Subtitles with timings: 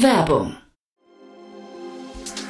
[0.00, 0.56] Werbung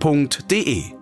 [0.00, 0.95] f.de.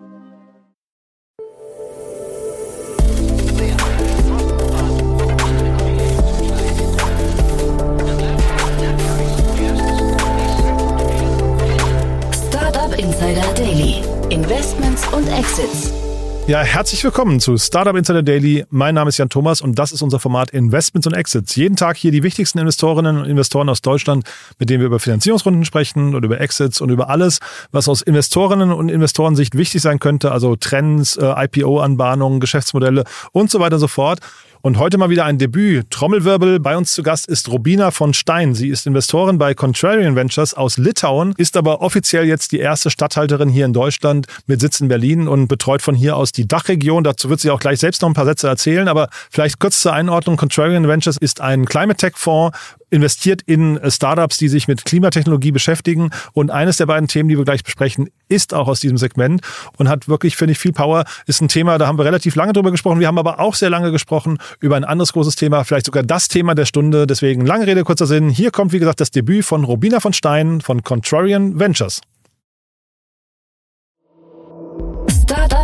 [16.47, 18.67] Ja, herzlich willkommen zu Startup Insider Daily.
[18.69, 21.57] Mein Name ist Jan Thomas und das ist unser Format Investments und Exits.
[21.57, 25.65] Jeden Tag hier die wichtigsten Investorinnen und Investoren aus Deutschland, mit denen wir über Finanzierungsrunden
[25.65, 27.39] sprechen und über Exits und über alles,
[27.73, 33.59] was aus Investorinnen und Investorensicht wichtig sein könnte, also Trends, äh, IPO-Anbahnungen, Geschäftsmodelle und so
[33.59, 34.19] weiter und so fort.
[34.65, 35.91] Und heute mal wieder ein Debüt.
[35.91, 36.59] Trommelwirbel.
[36.59, 38.55] Bei uns zu Gast ist Robina von Stein.
[38.55, 43.51] Sie ist Investorin bei Contrarian Ventures aus Litauen, ist aber offiziell jetzt die erste Stadthalterin
[43.51, 47.05] hier in Deutschland mit Sitz in Berlin und betreut von hier aus die Dachregion.
[47.05, 48.89] Dazu wird sie auch gleich selbst noch ein paar Sätze erzählen.
[48.89, 50.39] Aber vielleicht kurz zur Einordnung.
[50.39, 52.57] Contrarian Ventures ist ein Climate Tech Fonds,
[52.95, 56.11] investiert in äh, Startups, die sich mit Klimatechnologie beschäftigen.
[56.33, 59.43] Und eines der beiden Themen, die wir gleich besprechen, ist auch aus diesem Segment
[59.77, 61.05] und hat wirklich, finde ich, viel Power.
[61.27, 63.01] Ist ein Thema, da haben wir relativ lange drüber gesprochen.
[63.01, 66.29] Wir haben aber auch sehr lange gesprochen über ein anderes großes Thema, vielleicht sogar das
[66.29, 67.07] Thema der Stunde.
[67.07, 68.29] Deswegen lange Rede, kurzer Sinn.
[68.31, 72.01] Hier kommt, wie gesagt, das Debüt von Robina von Stein von Contrarian Ventures.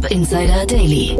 [0.01, 1.19] Startup Insider Daily.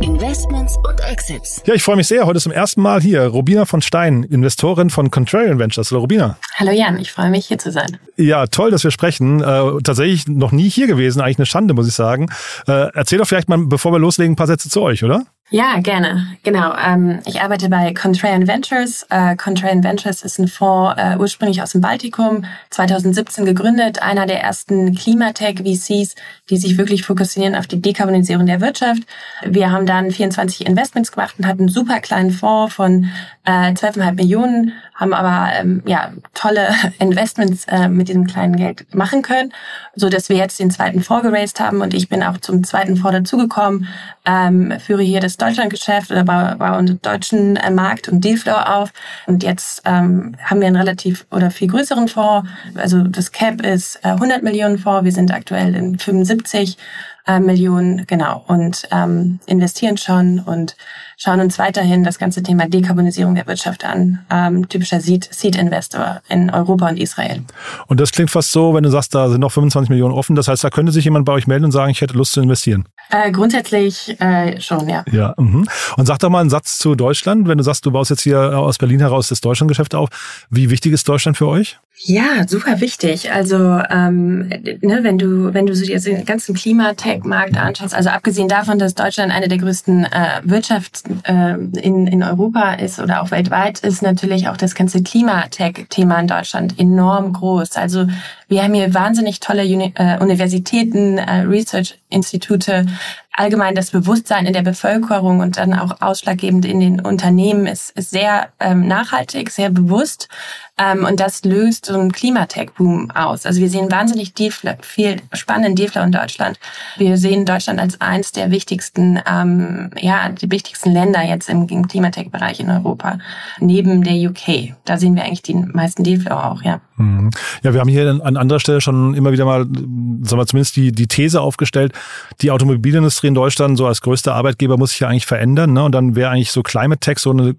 [0.00, 1.62] Investments und Exits.
[1.64, 2.26] Ja, ich freue mich sehr.
[2.26, 5.92] Heute zum ersten Mal hier Robina von Stein, Investorin von Contrarian Ventures.
[5.92, 6.36] Hallo Robina.
[6.56, 7.98] Hallo Jan, ich freue mich hier zu sein.
[8.16, 9.42] Ja, toll, dass wir sprechen.
[9.42, 12.28] Äh, tatsächlich noch nie hier gewesen, eigentlich eine Schande, muss ich sagen.
[12.66, 15.24] Äh, erzähl doch vielleicht mal, bevor wir loslegen, ein paar Sätze zu euch, oder?
[15.50, 16.26] Ja, gerne.
[16.42, 16.74] Genau.
[16.76, 19.06] Ähm, ich arbeite bei Contrarian Ventures.
[19.10, 24.42] Äh, Contrarian Ventures ist ein Fonds äh, ursprünglich aus dem Baltikum, 2017 gegründet, einer der
[24.42, 26.16] ersten Klimatech-VCs,
[26.50, 29.02] die sich wirklich fokussieren auf die Dekarbonisierung der Wirtschaft.
[29.44, 33.08] Wir haben dann 24 Investments gemacht und hatten einen super kleinen Fonds von
[33.44, 36.68] äh, 12,5 Millionen, haben aber ähm, ja tolle
[36.98, 39.52] Investments äh, mit diesem kleinen Geld machen können,
[39.94, 42.96] so dass wir jetzt den zweiten Fonds geraced haben und ich bin auch zum zweiten
[42.96, 43.86] Fonds dazugekommen,
[44.24, 48.92] ähm, führe hier das Deutschlandgeschäft oder baue, baue unseren deutschen äh, Markt und Dealflow auf.
[49.26, 54.00] Und jetzt ähm, haben wir einen relativ oder viel größeren Fonds, also das Cap ist
[54.02, 56.76] äh, 100 Millionen Fonds, wir sind aktuell in 75
[57.26, 60.76] äh, Millionen, genau, und ähm, investieren schon und
[61.16, 64.20] schauen uns weiterhin das ganze Thema Dekarbonisierung der Wirtschaft an.
[64.30, 67.42] Ähm, typischer Seed-Investor in Europa und Israel.
[67.86, 70.36] Und das klingt fast so, wenn du sagst, da sind noch 25 Millionen offen.
[70.36, 72.40] Das heißt, da könnte sich jemand bei euch melden und sagen, ich hätte Lust zu
[72.40, 72.84] investieren.
[73.10, 75.04] Äh, grundsätzlich äh, schon, ja.
[75.10, 75.34] Ja.
[75.38, 75.68] Mhm.
[75.96, 77.48] Und sag doch mal einen Satz zu Deutschland.
[77.48, 80.08] Wenn du sagst, du baust jetzt hier aus Berlin heraus das Deutschlandgeschäft auf,
[80.50, 81.78] wie wichtig ist Deutschland für euch?
[82.04, 83.32] Ja, super wichtig.
[83.32, 84.48] Also ähm,
[84.82, 88.94] ne, wenn du wenn du so jetzt den ganzen Klimatech-Markt anschaust, also abgesehen davon, dass
[88.94, 94.02] Deutschland eine der größten äh, Wirtschaften äh, in in Europa ist oder auch weltweit, ist
[94.02, 97.76] natürlich auch das ganze Klimatech-Thema in Deutschland enorm groß.
[97.76, 98.06] Also
[98.48, 102.86] wir haben hier wahnsinnig tolle Uni äh, Universitäten, äh, Research-Institute,
[103.32, 108.10] allgemein das Bewusstsein in der Bevölkerung und dann auch ausschlaggebend in den Unternehmen ist, ist
[108.10, 110.28] sehr ähm, nachhaltig, sehr bewusst.
[110.78, 113.46] Ähm, und das löst so einen Klimatech-Boom aus.
[113.46, 116.58] Also wir sehen wahnsinnig Dealflow, viel spannenden Dealflow in Deutschland.
[116.98, 121.88] Wir sehen Deutschland als eins der wichtigsten, ähm, ja, die wichtigsten Länder jetzt im, im
[121.88, 123.18] Klimatech-Bereich in Europa.
[123.58, 124.74] Neben der UK.
[124.84, 126.80] Da sehen wir eigentlich die meisten Dealflow auch, ja.
[126.96, 127.30] Mhm.
[127.62, 130.92] Ja, wir haben hier an anderer Stelle schon immer wieder mal, sagen wir zumindest die,
[130.92, 131.92] die These aufgestellt,
[132.40, 135.72] die Automobilindustrie in Deutschland so als größter Arbeitgeber muss sich ja eigentlich verändern.
[135.72, 135.84] Ne?
[135.84, 137.54] Und dann wäre eigentlich so Climate Tech so eine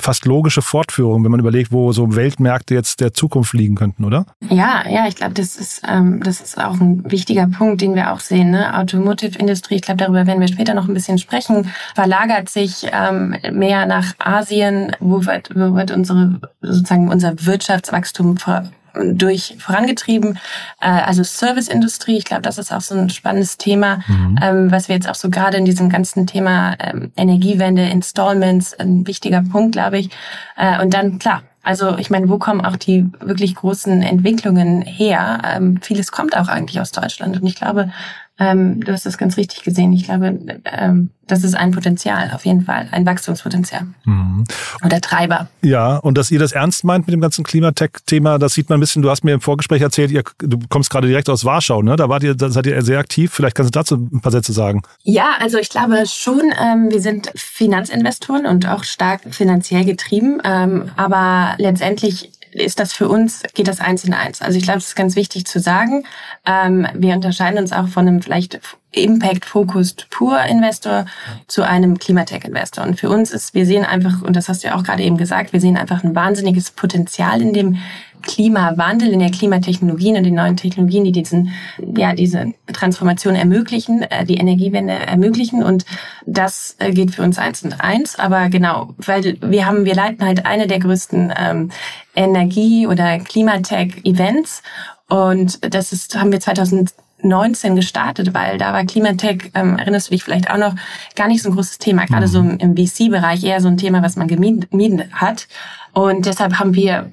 [0.00, 4.26] fast logische Fortführung, wenn man überlegt, wo so Weltmärkte jetzt der Zukunft liegen könnten, oder?
[4.48, 8.12] Ja, ja, ich glaube, das ist ähm, das ist auch ein wichtiger Punkt, den wir
[8.12, 8.50] auch sehen.
[8.50, 8.76] Ne?
[8.76, 13.86] Automotive-Industrie, ich glaube, darüber werden wir später noch ein bisschen sprechen, verlagert sich ähm, mehr
[13.86, 18.70] nach Asien, wo wird, wo wird unsere sozusagen unser Wirtschaftswachstum ver
[19.12, 20.38] durch vorangetrieben.
[20.80, 24.38] Äh, also Serviceindustrie, ich glaube, das ist auch so ein spannendes Thema, mhm.
[24.42, 29.06] ähm, was wir jetzt auch so gerade in diesem ganzen Thema ähm, Energiewende, Installments, ein
[29.06, 30.10] wichtiger Punkt, glaube ich.
[30.56, 35.42] Äh, und dann, klar, also ich meine, wo kommen auch die wirklich großen Entwicklungen her?
[35.44, 37.40] Ähm, vieles kommt auch eigentlich aus Deutschland.
[37.40, 37.90] Und ich glaube,
[38.38, 39.92] ähm, du hast das ganz richtig gesehen.
[39.92, 43.86] Ich glaube, ähm, das ist ein Potenzial, auf jeden Fall, ein Wachstumspotenzial.
[44.04, 44.44] Mhm.
[44.84, 45.48] Oder Treiber.
[45.62, 48.80] Ja, und dass ihr das ernst meint mit dem ganzen Klimatech-Thema, das sieht man ein
[48.80, 51.96] bisschen, du hast mir im Vorgespräch erzählt, ihr, du kommst gerade direkt aus Warschau, ne?
[51.96, 53.32] Da wart ihr, da seid ihr sehr aktiv.
[53.32, 54.82] Vielleicht kannst du dazu ein paar Sätze sagen.
[55.02, 60.40] Ja, also ich glaube schon, ähm, wir sind Finanzinvestoren und auch stark finanziell getrieben.
[60.44, 64.42] Ähm, aber letztendlich ist das für uns, geht das eins in eins.
[64.42, 66.04] Also ich glaube, es ist ganz wichtig zu sagen.
[66.44, 68.60] Ähm, wir unterscheiden uns auch von einem vielleicht
[68.92, 71.06] Impact-Focused Pur-Investor
[71.46, 72.84] zu einem Klimatech-Investor.
[72.84, 75.16] Und für uns ist, wir sehen einfach, und das hast du ja auch gerade eben
[75.16, 77.78] gesagt, wir sehen einfach ein wahnsinniges Potenzial in dem
[78.26, 81.52] Klimawandel, in der Klimatechnologien und den neuen Technologien, die diesen,
[81.96, 85.62] ja, diese Transformation ermöglichen, äh, die Energiewende ermöglichen.
[85.62, 85.86] Und
[86.26, 88.18] das äh, geht für uns eins und eins.
[88.18, 91.70] Aber genau, weil wir haben, wir leiten halt eine der größten ähm,
[92.14, 94.62] Energie- oder Klimatech-Events.
[95.08, 100.24] Und das ist, haben wir 2019 gestartet, weil da war Klimatech, ähm, erinnerst du dich
[100.24, 100.74] vielleicht auch noch,
[101.14, 104.02] gar nicht so ein großes Thema, gerade so im, im VC-Bereich eher so ein Thema,
[104.02, 105.46] was man gemieden hat.
[105.92, 107.10] Und deshalb haben wir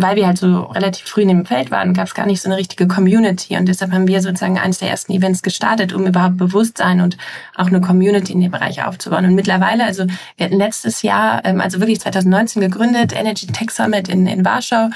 [0.00, 2.48] weil wir halt so relativ früh in dem Feld waren, gab es gar nicht so
[2.48, 3.56] eine richtige Community.
[3.56, 7.16] Und deshalb haben wir sozusagen eines der ersten Events gestartet, um überhaupt Bewusstsein und
[7.54, 9.24] auch eine Community in dem Bereich aufzubauen.
[9.24, 10.06] Und mittlerweile, also
[10.36, 14.90] wir hatten letztes Jahr, ähm, also wirklich 2019 gegründet, Energy Tech Summit in, in Warschau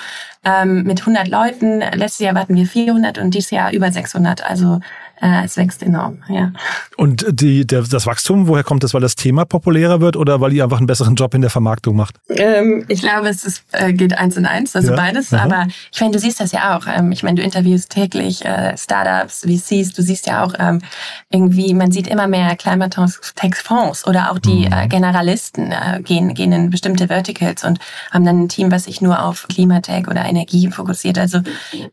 [0.44, 1.80] ähm, mit 100 Leuten.
[1.80, 4.44] Letztes Jahr hatten wir 400 und dieses Jahr über 600.
[4.44, 4.80] Also
[5.20, 6.52] äh, es wächst enorm, ja.
[6.96, 8.94] Und die, der, das Wachstum, woher kommt das?
[8.94, 11.94] Weil das Thema populärer wird oder weil ihr einfach einen besseren Job in der Vermarktung
[11.94, 12.16] macht?
[12.30, 14.96] Ähm, ich glaube, es ist, äh, geht eins in eins, also ja.
[14.96, 15.32] beides.
[15.32, 15.44] Aha.
[15.44, 16.86] Aber ich meine, du siehst das ja auch.
[16.86, 19.92] Ähm, ich meine, du interviewst täglich äh, Startups, VCs.
[19.92, 20.80] Du siehst ja auch ähm,
[21.30, 24.72] irgendwie, man sieht immer mehr Climate Tech Fonds oder auch die mhm.
[24.72, 27.78] äh, Generalisten äh, gehen, gehen in bestimmte Verticals und
[28.10, 31.18] haben dann ein Team, was sich nur auf Klimatech oder Energie fokussiert.
[31.18, 31.40] Also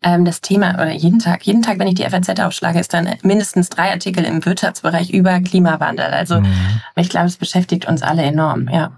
[0.02, 3.17] ähm, das Thema, oder jeden Tag, jeden Tag, wenn ich die FAZ aufschlage, ist dann
[3.24, 6.06] mindestens drei Artikel im Wirtschaftsbereich über Klimawandel.
[6.06, 6.82] Also mhm.
[6.96, 8.92] ich glaube, es beschäftigt uns alle enorm, ja.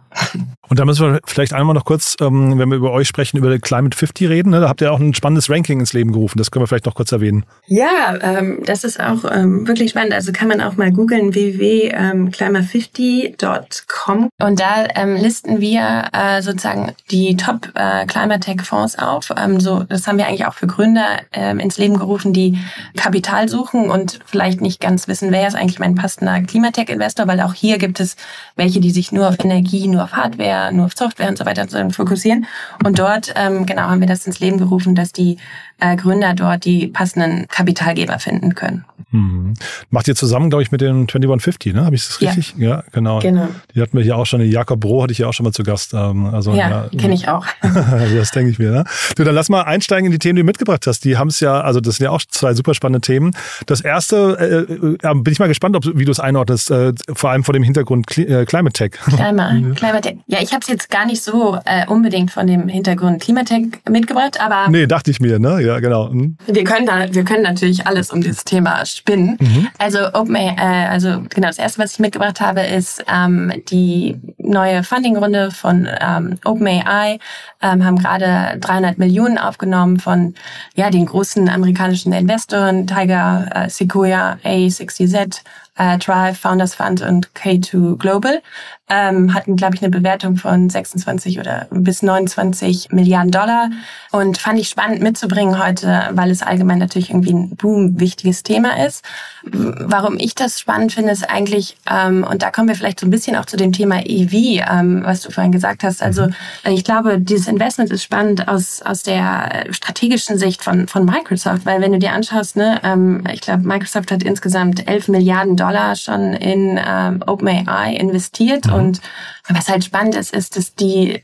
[0.69, 3.57] Und da müssen wir vielleicht einmal noch kurz, ähm, wenn wir über euch sprechen, über
[3.57, 4.51] Climate 50 reden.
[4.51, 4.61] Ne?
[4.61, 6.37] Da habt ihr auch ein spannendes Ranking ins Leben gerufen.
[6.37, 7.43] Das können wir vielleicht noch kurz erwähnen.
[7.65, 10.13] Ja, ähm, das ist auch ähm, wirklich spannend.
[10.13, 17.35] Also kann man auch mal googeln www.climate50.com und da ähm, listen wir äh, sozusagen die
[17.35, 19.33] Top äh, Climate Tech Fonds auf.
[19.35, 22.59] Ähm, so, das haben wir eigentlich auch für Gründer ähm, ins Leben gerufen, die
[22.95, 27.41] Kapital suchen und vielleicht nicht ganz wissen, wer ist eigentlich mein passender Klimatech Investor, weil
[27.41, 28.15] auch hier gibt es
[28.55, 31.67] welche, die sich nur auf Energie, nur auf Hardware nur auf Software und so weiter
[31.91, 32.45] fokussieren.
[32.83, 35.37] Und dort, ähm, genau, haben wir das ins Leben gerufen, dass die
[35.79, 38.85] äh, Gründer dort die passenden Kapitalgeber finden können.
[39.11, 39.53] Mhm.
[39.89, 41.85] Macht ihr zusammen, glaube ich, mit den 2150, ne?
[41.85, 42.53] Habe ich das richtig?
[42.57, 42.69] Ja.
[42.69, 43.19] ja, genau.
[43.19, 43.47] genau.
[43.73, 45.63] Die hatten wir hier auch schon, Jakob Bro hatte ich ja auch schon mal zu
[45.63, 45.93] Gast.
[45.93, 47.45] Ähm, also, ja, ja kenne ich auch.
[47.61, 48.71] das denke ich mir.
[48.71, 48.83] Ne?
[49.15, 51.05] Du, dann lass mal einsteigen in die Themen, die du mitgebracht hast.
[51.05, 53.35] Die haben es ja, also das sind ja auch zwei super spannende Themen.
[53.65, 54.67] Das erste,
[55.01, 57.53] äh, äh, bin ich mal gespannt, ob, wie du es einordnest, äh, vor allem vor
[57.53, 58.91] dem Hintergrund Cli äh, Climate Tech.
[58.91, 60.17] Climate, Climate Tech.
[60.27, 64.39] Ja, ich habe es jetzt gar nicht so äh, unbedingt von dem Hintergrund Klimatech mitgebracht,
[64.39, 64.69] aber...
[64.69, 65.61] Nee, dachte ich mir, ne?
[65.69, 66.09] Ja, genau.
[66.09, 66.35] Mhm.
[66.47, 69.37] Wir können da, wir können natürlich alles um dieses Thema spinnen.
[69.39, 69.67] Mhm.
[69.77, 74.83] Also OpenAI, äh, also genau, das erste, was ich mitgebracht habe, ist ähm, die neue
[74.83, 77.19] Funding-Runde von ähm, OpenAI.
[77.61, 80.33] Ähm, haben gerade 300 Millionen aufgenommen von
[80.73, 85.41] ja den großen amerikanischen Investoren Tiger, äh, Sequoia, A60Z,
[85.79, 88.41] äh, Drive, Founders Fund und K2 Global
[88.89, 93.69] ähm, hatten, glaube ich, eine Bewertung von 26 oder bis 29 Milliarden Dollar.
[94.11, 98.83] Und fand ich spannend mitzubringen heute, weil es allgemein natürlich irgendwie ein boom wichtiges Thema
[98.83, 99.05] ist.
[99.43, 103.11] Warum ich das spannend finde, ist eigentlich, ähm, und da kommen wir vielleicht so ein
[103.11, 106.01] bisschen auch zu dem Thema EV, ähm, was du vorhin gesagt hast.
[106.01, 106.33] Also mhm.
[106.65, 111.79] ich glaube, dieses Investment ist spannend aus, aus der strategischen Sicht von, von Microsoft, weil
[111.81, 116.33] wenn du dir anschaust, ne, ähm, ich glaube, Microsoft hat insgesamt 11 Milliarden Dollar schon
[116.33, 118.67] in ähm, OpenAI investiert.
[118.67, 118.73] Mhm.
[118.73, 119.01] Und
[119.47, 121.23] was halt spannend ist, ist, dass die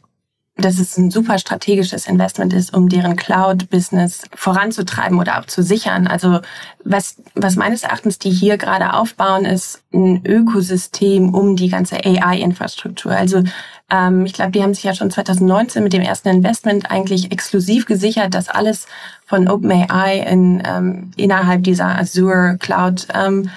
[0.58, 6.08] dass es ein super strategisches Investment ist, um deren Cloud-Business voranzutreiben oder auch zu sichern.
[6.08, 6.40] Also
[6.86, 13.12] was, was meines Erachtens die hier gerade aufbauen, ist ein Ökosystem um die ganze AI-Infrastruktur.
[13.12, 13.44] Also
[13.92, 17.86] ähm, ich glaube, die haben sich ja schon 2019 mit dem ersten Investment eigentlich exklusiv
[17.86, 18.88] gesichert, dass alles
[19.26, 23.50] von OpenAI in, ähm, innerhalb dieser Azure Cloud ähm,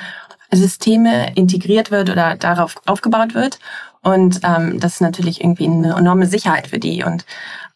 [0.50, 3.58] Systeme integriert wird oder darauf aufgebaut wird.
[4.02, 7.02] Und ähm, das ist natürlich irgendwie eine enorme Sicherheit für die.
[7.04, 7.24] Und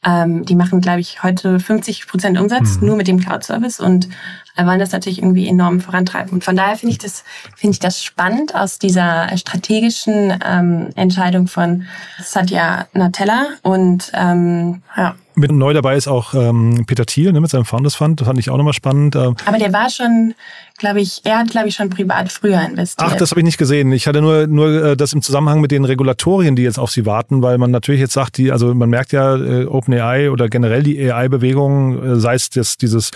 [0.05, 2.87] ähm, die machen, glaube ich, heute 50 Prozent Umsatz mhm.
[2.87, 4.09] nur mit dem Cloud-Service und
[4.57, 6.33] äh, wollen das natürlich irgendwie enorm vorantreiben.
[6.33, 7.25] Und von daher finde ich das
[7.57, 11.87] finde ich das spannend aus dieser strategischen ähm, Entscheidung von
[12.21, 17.51] Satya Natella und ähm, ja, Mit neu dabei ist auch ähm, Peter Thiel ne, mit
[17.51, 18.21] seinem Founders Fund.
[18.21, 19.15] Das fand ich auch nochmal spannend.
[19.17, 19.37] Ähm.
[19.47, 20.35] Aber der war schon,
[20.79, 23.11] glaube ich, er hat, glaube ich, schon privat früher investiert.
[23.13, 23.93] Ach, das habe ich nicht gesehen.
[23.93, 27.07] Ich hatte nur, nur äh, das im Zusammenhang mit den Regulatorien, die jetzt auf sie
[27.07, 30.83] warten, weil man natürlich jetzt sagt, die, also man merkt ja äh, OpenAI oder generell
[30.83, 33.11] die AI-Bewegung, äh, sei es das, dieses,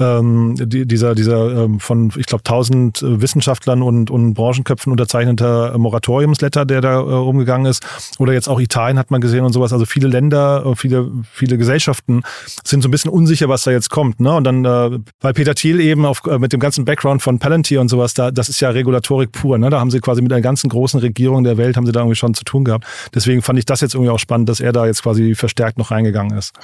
[0.00, 6.64] ähm, die, dieser, dieser ähm, von, ich glaube, tausend Wissenschaftlern und, und Branchenköpfen unterzeichneter Moratoriumsletter,
[6.64, 7.84] der da äh, umgegangen ist,
[8.18, 9.72] oder jetzt auch Italien hat man gesehen und sowas.
[9.72, 12.22] Also viele Länder, äh, viele, viele Gesellschaften
[12.64, 14.20] sind so ein bisschen unsicher, was da jetzt kommt.
[14.20, 14.34] Ne?
[14.34, 17.80] Und dann, äh, weil Peter Thiel eben auf, äh, mit dem ganzen Background von Palantir
[17.80, 19.58] und sowas, da, das ist ja Regulatorik pur.
[19.58, 19.70] Ne?
[19.70, 22.16] Da haben sie quasi mit einer ganzen großen Regierung der Welt, haben sie da irgendwie
[22.16, 22.86] schon zu tun gehabt.
[23.14, 25.90] Deswegen fand ich das jetzt irgendwie auch spannend, dass er da jetzt quasi verstärkt noch
[25.90, 26.54] reingegangen ist.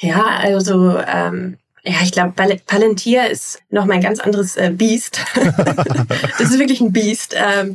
[0.00, 2.32] Ja, also ähm, ja, ich glaube,
[2.66, 5.24] Palantir ist noch mal ein ganz anderes äh, Biest.
[6.38, 7.34] das ist wirklich ein Biest.
[7.36, 7.72] Ähm,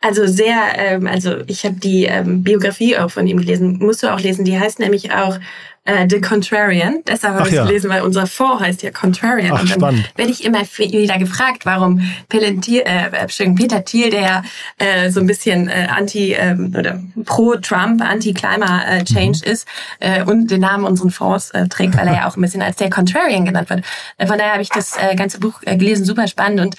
[0.00, 4.12] also sehr, ähm, also ich habe die ähm, Biografie auch von ihm gelesen, musst du
[4.12, 4.44] auch lesen.
[4.44, 5.38] Die heißt nämlich auch
[5.84, 7.02] äh, The Contrarian.
[7.06, 7.64] Deshalb habe ich ja.
[7.64, 9.52] gelesen, weil unser Fonds heißt ja Contrarian.
[9.52, 10.12] Ach, und dann spannend.
[10.16, 14.44] werde ich immer wieder gefragt, warum Peter, äh, äh Peter Thiel, der
[14.78, 19.52] äh, so ein bisschen äh, anti ähm, oder pro Trump, anti Climate äh, Change mhm.
[19.52, 19.68] ist
[20.00, 22.76] äh, und den Namen unseren Fonds äh, trägt, weil er ja auch ein bisschen als
[22.76, 23.84] der Contrarian genannt wird.
[24.16, 26.60] Äh, von daher habe ich das äh, ganze Buch äh, gelesen, super spannend.
[26.60, 26.76] Und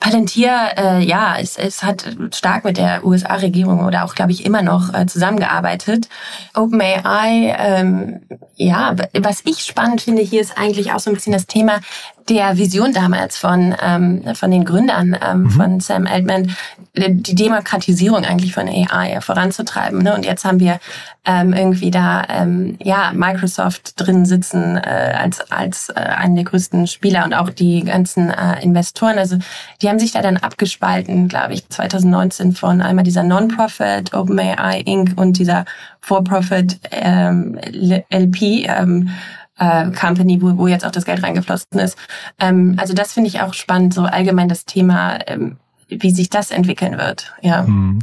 [0.00, 4.62] Palantir, äh, ja, es, es hat stark mit der USA-Regierung oder auch, glaube ich, immer
[4.62, 6.08] noch äh, zusammengearbeitet.
[6.54, 8.20] OpenAI ähm,
[8.58, 11.80] ja, was ich spannend finde hier ist eigentlich auch so ein bisschen das Thema
[12.28, 15.50] der Vision damals von, ähm, von den Gründern ähm, mhm.
[15.50, 16.54] von Sam Altman,
[16.96, 20.02] die Demokratisierung eigentlich von AI voranzutreiben.
[20.02, 20.14] Ne?
[20.14, 20.80] Und jetzt haben wir
[21.24, 26.86] ähm, irgendwie da ähm, ja Microsoft drin sitzen äh, als als äh, einen der größten
[26.86, 29.18] Spieler und auch die ganzen äh, Investoren.
[29.18, 29.36] Also
[29.82, 35.12] die haben sich da dann abgespalten, glaube ich, 2019 von einmal dieser Non-Profit OpenAI Inc.
[35.16, 35.64] und dieser
[36.00, 37.58] For-Profit ähm,
[38.10, 38.66] LP.
[38.66, 39.10] Ähm,
[39.58, 41.98] äh, Company, wo, wo jetzt auch das Geld reingeflossen ist.
[42.38, 45.56] Ähm, also das finde ich auch spannend, so allgemein das Thema, ähm,
[45.88, 47.32] wie sich das entwickeln wird.
[47.40, 47.64] Ja.
[47.64, 48.00] Hm.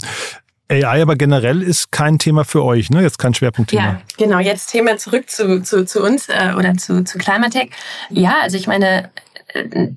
[0.67, 3.03] AI aber generell ist kein Thema für euch, ne?
[3.03, 3.83] Jetzt kein Schwerpunktthema.
[3.83, 4.39] Ja, genau.
[4.39, 7.69] Jetzt Thema zurück zu, zu, zu uns äh, oder zu, zu Climatech.
[8.09, 9.11] Ja, also ich meine,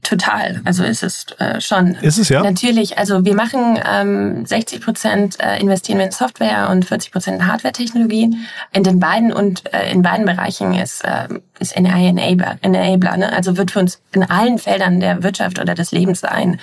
[0.02, 0.60] total.
[0.64, 1.94] Also ist es äh, schon.
[1.96, 2.42] Ist es ja?
[2.42, 2.98] Natürlich.
[2.98, 7.46] Also wir machen ähm, 60 Prozent äh, investieren wir in Software und 40 Prozent in
[7.46, 8.36] Hardware-Technologie.
[8.72, 12.56] In den beiden und äh, in beiden Bereichen ist äh, ist AI Enabler.
[12.62, 13.32] Enabler ne?
[13.32, 16.60] Also wird für uns in allen Feldern der Wirtschaft oder des Lebens sein.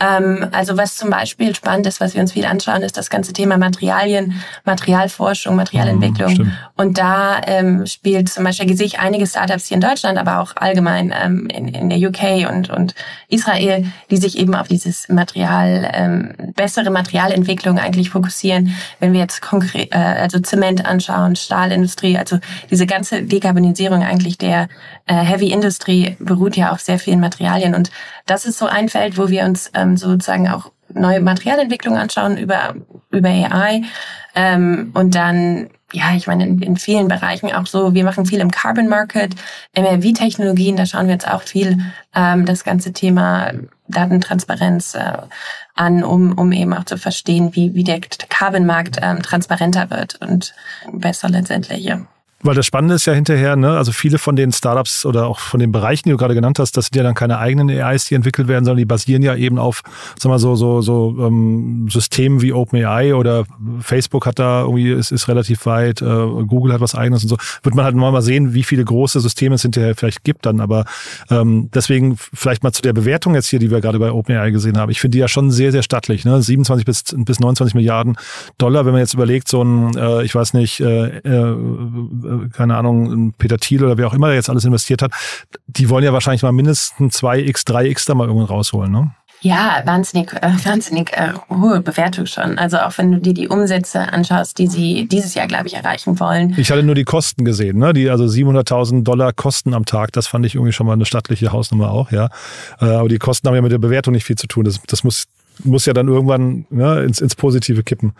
[0.00, 3.32] Ähm, also was zum Beispiel spannend ist, was wir uns viel anschauen, ist das ganze
[3.32, 6.32] Thema Materialien, Materialforschung, Materialentwicklung.
[6.34, 10.40] Mhm, und da ähm, spielt zum Beispiel sehe ich einige Startups hier in Deutschland, aber
[10.40, 12.94] auch allgemein ähm, in, in der UK und, und
[13.28, 18.74] Israel, die sich eben auf dieses Material, ähm, bessere Materialentwicklung eigentlich fokussieren.
[19.00, 22.38] Wenn wir jetzt konkret, äh, also Zement anschauen, Stahlindustrie, also
[22.70, 24.68] diese ganze Dekarbonisierung eigentlich der
[25.06, 27.74] äh, Heavy Industry beruht ja auf sehr vielen Materialien.
[27.74, 27.90] Und
[28.26, 32.74] das ist so ein Feld, wo wir uns ähm, sozusagen auch neue Materialentwicklung anschauen über,
[33.10, 33.82] über AI.
[34.34, 38.40] Ähm, und dann ja, ich meine, in, in, vielen Bereichen auch so, wir machen viel
[38.40, 39.34] im Carbon Market,
[39.74, 41.78] MRV-Technologien, da schauen wir jetzt auch viel
[42.14, 43.52] ähm, das ganze Thema
[43.88, 45.12] Datentransparenz äh,
[45.74, 50.54] an, um, um eben auch zu verstehen, wie, wie der Carbon-Markt ähm, transparenter wird und
[50.92, 52.00] besser letztendlich, ja.
[52.40, 55.58] Weil das Spannende ist ja hinterher, ne, also viele von den Startups oder auch von
[55.58, 58.14] den Bereichen, die du gerade genannt hast, das sind ja dann keine eigenen AIs, die
[58.14, 59.82] entwickelt werden, sondern die basieren ja eben auf,
[60.16, 63.44] sag mal so, so, so ähm, Systemen wie OpenAI oder
[63.80, 67.36] Facebook hat da irgendwie, ist, ist relativ weit, äh, Google hat was eigenes und so.
[67.64, 70.60] Wird man halt mal sehen, wie viele große Systeme es hinterher vielleicht gibt dann.
[70.60, 70.84] Aber
[71.30, 74.78] ähm, deswegen vielleicht mal zu der Bewertung jetzt hier, die wir gerade bei OpenAI gesehen
[74.78, 74.90] haben.
[74.90, 76.40] Ich finde die ja schon sehr, sehr stattlich, ne?
[76.40, 78.16] 27 bis, bis 29 Milliarden
[78.58, 81.56] Dollar, wenn man jetzt überlegt, so ein, äh, ich weiß nicht, äh, äh,
[82.52, 85.12] keine Ahnung, Peter Thiel oder wer auch immer jetzt alles investiert hat,
[85.66, 89.10] die wollen ja wahrscheinlich mal mindestens 2x, 3x da mal irgendwann rausholen, ne?
[89.40, 92.58] Ja, wahnsinnig, äh, wahnsinnig äh, hohe Bewertung schon.
[92.58, 96.18] Also auch wenn du dir die Umsätze anschaust, die sie dieses Jahr, glaube ich, erreichen
[96.18, 96.54] wollen.
[96.58, 97.92] Ich hatte nur die Kosten gesehen, ne?
[97.92, 100.12] Die also 700.000 Dollar Kosten am Tag.
[100.12, 102.30] Das fand ich irgendwie schon mal eine stattliche Hausnummer auch, ja.
[102.80, 104.64] Äh, aber die Kosten haben ja mit der Bewertung nicht viel zu tun.
[104.64, 105.26] Das, das muss
[105.64, 108.12] muss ja dann irgendwann ne, ins, ins Positive kippen.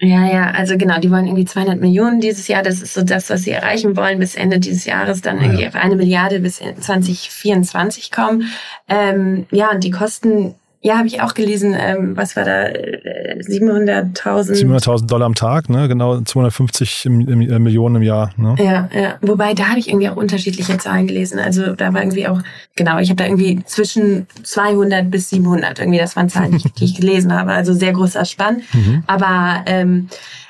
[0.00, 2.62] Ja, ja, also genau, die wollen irgendwie 200 Millionen dieses Jahr.
[2.62, 5.22] Das ist so das, was sie erreichen wollen bis Ende dieses Jahres.
[5.22, 8.44] Dann irgendwie auf eine Milliarde bis 2024 kommen.
[8.88, 12.68] Ähm, ja, und die Kosten ja, habe ich auch gelesen, ähm, was war da,
[13.40, 14.52] 700.000.
[14.52, 15.88] 700.000 Dollar am Tag, ne?
[15.88, 18.30] Genau 250 im, im, äh, Millionen im Jahr.
[18.36, 18.56] Ne?
[18.58, 19.14] Ja, ja.
[19.20, 21.38] Wobei da habe ich irgendwie auch unterschiedliche Zahlen gelesen.
[21.38, 22.40] Also da war irgendwie auch
[22.76, 22.98] genau.
[22.98, 25.98] Ich habe da irgendwie zwischen 200 bis 700 irgendwie.
[25.98, 27.52] Das waren Zahlen, die, ich gelesen habe.
[27.52, 28.62] Also sehr großer Spann.
[28.72, 29.02] Mhm.
[29.06, 30.08] Aber ähm,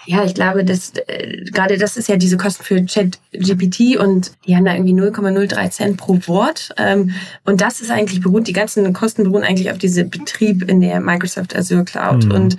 [0.08, 4.56] ja, ich glaube, dass äh, gerade das ist ja diese Kosten für Chat-GPT und die
[4.56, 6.70] haben da irgendwie 0,03 Cent pro Wort.
[6.78, 7.10] Ähm,
[7.44, 11.00] und das ist eigentlich beruht, die ganzen Kosten beruhen eigentlich auf diesem Betrieb in der
[11.00, 12.24] Microsoft Azure Cloud.
[12.24, 12.30] Mhm.
[12.30, 12.56] Und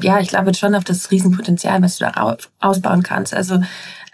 [0.00, 3.34] ja, ich glaube schon auf das Riesenpotenzial, was du da ausbauen kannst.
[3.34, 3.62] Also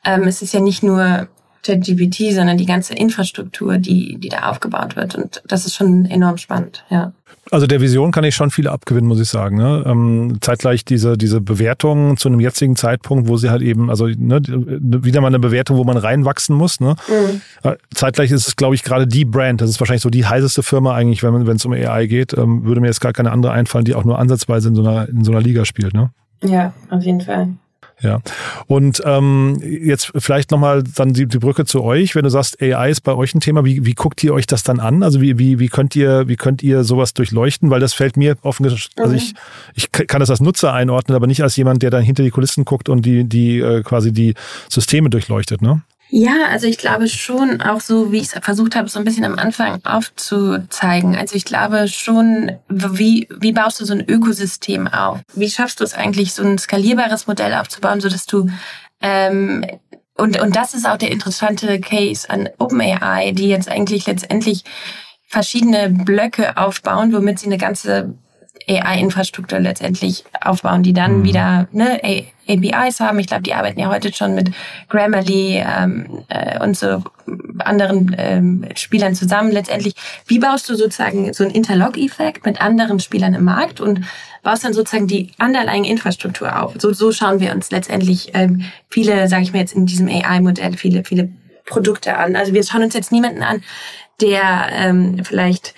[0.04, 1.28] ähm, es ist ja nicht nur
[1.64, 5.14] ChatGPT, sondern die ganze Infrastruktur, die, die da aufgebaut wird.
[5.14, 7.12] Und das ist schon enorm spannend, ja.
[7.50, 9.56] Also der Vision kann ich schon viele abgewinnen, muss ich sagen.
[9.56, 9.84] Ne?
[9.86, 14.40] Ähm, zeitgleich diese, diese Bewertung zu einem jetzigen Zeitpunkt, wo sie halt eben, also ne,
[14.42, 16.80] wieder mal eine Bewertung, wo man reinwachsen muss.
[16.80, 16.96] Ne?
[17.08, 17.40] Mhm.
[17.62, 19.60] Äh, zeitgleich ist es, glaube ich, gerade die Brand.
[19.60, 22.36] Das ist wahrscheinlich so die heißeste Firma eigentlich, wenn wenn es um AI geht.
[22.36, 25.08] Ähm, würde mir jetzt gar keine andere einfallen, die auch nur ansatzweise in so einer,
[25.08, 25.94] in so einer Liga spielt.
[25.94, 26.10] Ne?
[26.42, 27.48] Ja, auf jeden Fall.
[28.02, 28.20] Ja.
[28.66, 32.14] Und ähm, jetzt vielleicht nochmal dann die, die Brücke zu euch.
[32.14, 34.62] Wenn du sagst, AI ist bei euch ein Thema, wie, wie guckt ihr euch das
[34.62, 35.02] dann an?
[35.02, 37.70] Also wie, wie, wie könnt ihr, wie könnt ihr sowas durchleuchten?
[37.70, 39.14] Weil das fällt mir offen, also mhm.
[39.14, 39.34] ich,
[39.74, 42.66] ich kann das als Nutzer einordnen, aber nicht als jemand, der dann hinter die Kulissen
[42.66, 44.34] guckt und die, die äh, quasi die
[44.68, 45.82] Systeme durchleuchtet, ne?
[46.08, 49.24] Ja, also ich glaube schon, auch so wie ich es versucht habe, so ein bisschen
[49.24, 51.16] am Anfang aufzuzeigen.
[51.16, 55.20] Also ich glaube schon, wie, wie baust du so ein Ökosystem auf?
[55.34, 58.48] Wie schaffst du es eigentlich, so ein skalierbares Modell aufzubauen, so dass du
[59.00, 59.64] ähm,
[60.16, 64.64] und, und das ist auch der interessante Case an OpenAI, die jetzt eigentlich letztendlich
[65.28, 68.14] verschiedene Blöcke aufbauen, womit sie eine ganze
[68.68, 71.24] AI-Infrastruktur letztendlich aufbauen, die dann mhm.
[71.24, 72.00] wieder ne,
[72.48, 73.18] APIs haben.
[73.18, 74.50] Ich glaube, die arbeiten ja heute schon mit
[74.88, 77.02] Grammarly ähm, äh, und so
[77.58, 79.50] anderen ähm, Spielern zusammen.
[79.50, 79.94] Letztendlich,
[80.26, 84.00] wie baust du sozusagen so einen Interlock-Effekt mit anderen Spielern im Markt und
[84.42, 86.74] baust dann sozusagen die underlying Infrastruktur auf?
[86.78, 90.76] So, so schauen wir uns letztendlich ähm, viele, sage ich mir jetzt in diesem AI-Modell,
[90.76, 91.30] viele, viele
[91.66, 92.36] Produkte an.
[92.36, 93.62] Also wir schauen uns jetzt niemanden an,
[94.20, 95.74] der ähm, vielleicht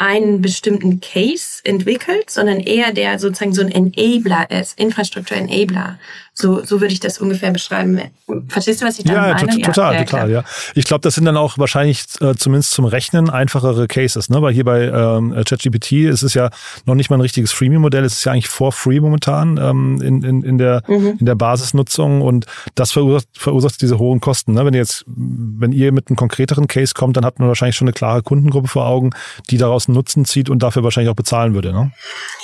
[0.00, 5.98] einen bestimmten Case entwickelt, sondern eher der sozusagen so ein Enabler ist, Infrastruktur-Enabler.
[6.32, 8.00] So, so würde ich das ungefähr beschreiben.
[8.48, 9.58] Verstehst du, was ich da ja, meine?
[9.58, 10.44] Ja, total, ja, total, ja.
[10.74, 14.40] Ich glaube, das sind dann auch wahrscheinlich äh, zumindest zum Rechnen einfachere Cases, ne?
[14.40, 16.50] Weil hier bei ähm, ChatGPT ist es ja
[16.86, 20.22] noch nicht mal ein richtiges Freemium-Modell, es ist ja eigentlich for free momentan ähm, in,
[20.22, 21.16] in, in, der, mhm.
[21.18, 24.54] in der Basisnutzung und das verursacht, verursacht diese hohen Kosten.
[24.54, 24.64] Ne?
[24.64, 27.88] Wenn ihr jetzt, wenn ihr mit einem konkreteren Case kommt, dann hat man wahrscheinlich schon
[27.88, 29.10] eine klare Kundengruppe vor Augen,
[29.50, 31.92] die daraus einen Nutzen zieht und dafür wahrscheinlich auch bezahlen würde, ne?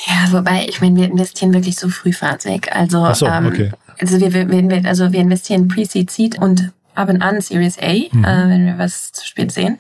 [0.07, 2.73] Ja, wobei, ich meine, wir investieren wirklich so frühphasig.
[2.73, 3.71] Also, Ach so, ähm, okay.
[4.01, 8.25] Also wir, wir, also wir investieren Pre-Seed, Seed und ab und an Series A, mhm.
[8.25, 9.79] äh, wenn wir was zu spät sehen.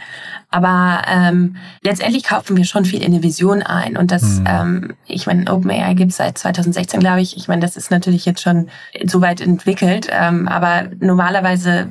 [0.50, 3.96] Aber ähm, letztendlich kaufen wir schon viel in die Vision ein.
[3.96, 4.46] Und das, mhm.
[4.46, 7.36] ähm, ich meine, OpenAI gibt es seit 2016, glaube ich.
[7.36, 8.68] Ich meine, das ist natürlich jetzt schon
[9.04, 10.08] so weit entwickelt.
[10.10, 11.88] Ähm, aber normalerweise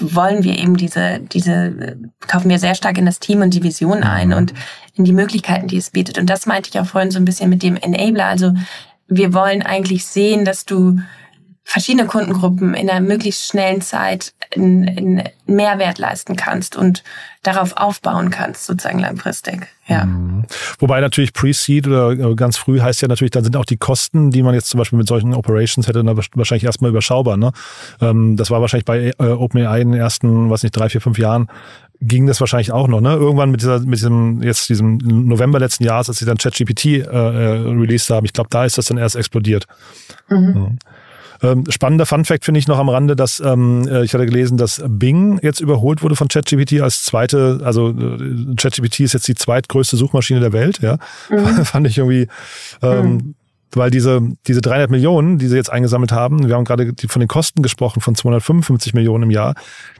[0.00, 1.98] wollen wir eben diese, diese,
[2.28, 4.34] kaufen wir sehr stark in das Team und die Vision ein mhm.
[4.34, 4.54] und
[4.94, 6.18] in die Möglichkeiten, die es bietet.
[6.18, 8.26] Und das meinte ich auch vorhin so ein bisschen mit dem Enabler.
[8.26, 8.54] Also
[9.08, 10.98] wir wollen eigentlich sehen, dass du
[11.68, 17.04] verschiedene Kundengruppen in einer möglichst schnellen Zeit einen Mehrwert leisten kannst und
[17.42, 19.66] darauf aufbauen kannst, sozusagen langfristig.
[19.86, 20.06] Ja.
[20.06, 20.46] Mhm.
[20.78, 24.30] Wobei natürlich Pre-Seed oder äh, ganz früh heißt ja natürlich, dann sind auch die Kosten,
[24.30, 27.36] die man jetzt zum Beispiel mit solchen Operations hätte, wahrscheinlich erstmal überschaubar.
[27.36, 27.52] Ne?
[28.00, 31.18] Ähm, das war wahrscheinlich bei äh, OpenAI in den ersten, was nicht, drei, vier, fünf
[31.18, 31.48] Jahren
[32.00, 33.14] ging das wahrscheinlich auch noch, ne?
[33.14, 37.00] Irgendwann mit dieser, mit diesem, jetzt diesem November letzten Jahres, als sie dann ChatGPT äh,
[37.00, 39.66] äh, released haben, ich glaube, da ist das dann erst explodiert.
[40.28, 40.54] Mhm.
[40.54, 40.88] Ja.
[41.42, 44.82] Ähm, spannender Funfact finde ich noch am Rande, dass ähm, äh, ich hatte gelesen, dass
[44.86, 49.96] Bing jetzt überholt wurde von ChatGPT als zweite, also äh, ChatGPT ist jetzt die zweitgrößte
[49.96, 50.98] Suchmaschine der Welt, ja.
[51.30, 51.64] Mhm.
[51.64, 52.28] Fand ich irgendwie
[52.82, 53.34] ähm, mhm
[53.72, 57.28] weil diese, diese 300 Millionen, die sie jetzt eingesammelt haben, wir haben gerade von den
[57.28, 59.54] Kosten gesprochen von 255 Millionen im Jahr,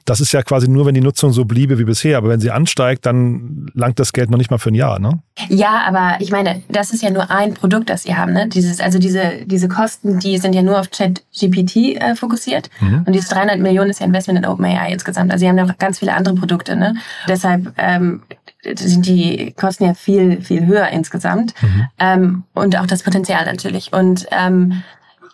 [0.09, 2.17] das ist ja quasi nur, wenn die Nutzung so bliebe wie bisher.
[2.17, 5.21] Aber wenn sie ansteigt, dann langt das Geld noch nicht mal für ein Jahr, ne?
[5.49, 8.49] Ja, aber ich meine, das ist ja nur ein Produkt, das sie haben, ne?
[8.49, 12.71] Dieses, also diese, diese Kosten, die sind ja nur auf ChatGPT äh, fokussiert.
[12.81, 13.05] Mhm.
[13.07, 15.31] Und diese 300 Millionen ist ja Investment in OpenAI insgesamt.
[15.31, 16.95] Also sie haben ja noch ganz viele andere Produkte, ne?
[17.29, 18.23] Deshalb, ähm,
[18.63, 21.55] sind die Kosten ja viel, viel höher insgesamt.
[21.63, 21.89] Mhm.
[21.99, 23.93] Ähm, und auch das Potenzial natürlich.
[23.93, 24.83] Und ähm,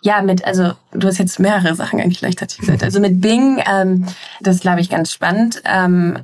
[0.01, 2.83] ja, mit, also du hast jetzt mehrere Sachen eigentlich gleichzeitig gesagt.
[2.83, 4.05] Also mit Bing, ähm,
[4.41, 5.61] das ist, glaube ich, ganz spannend.
[5.65, 6.19] Ähm,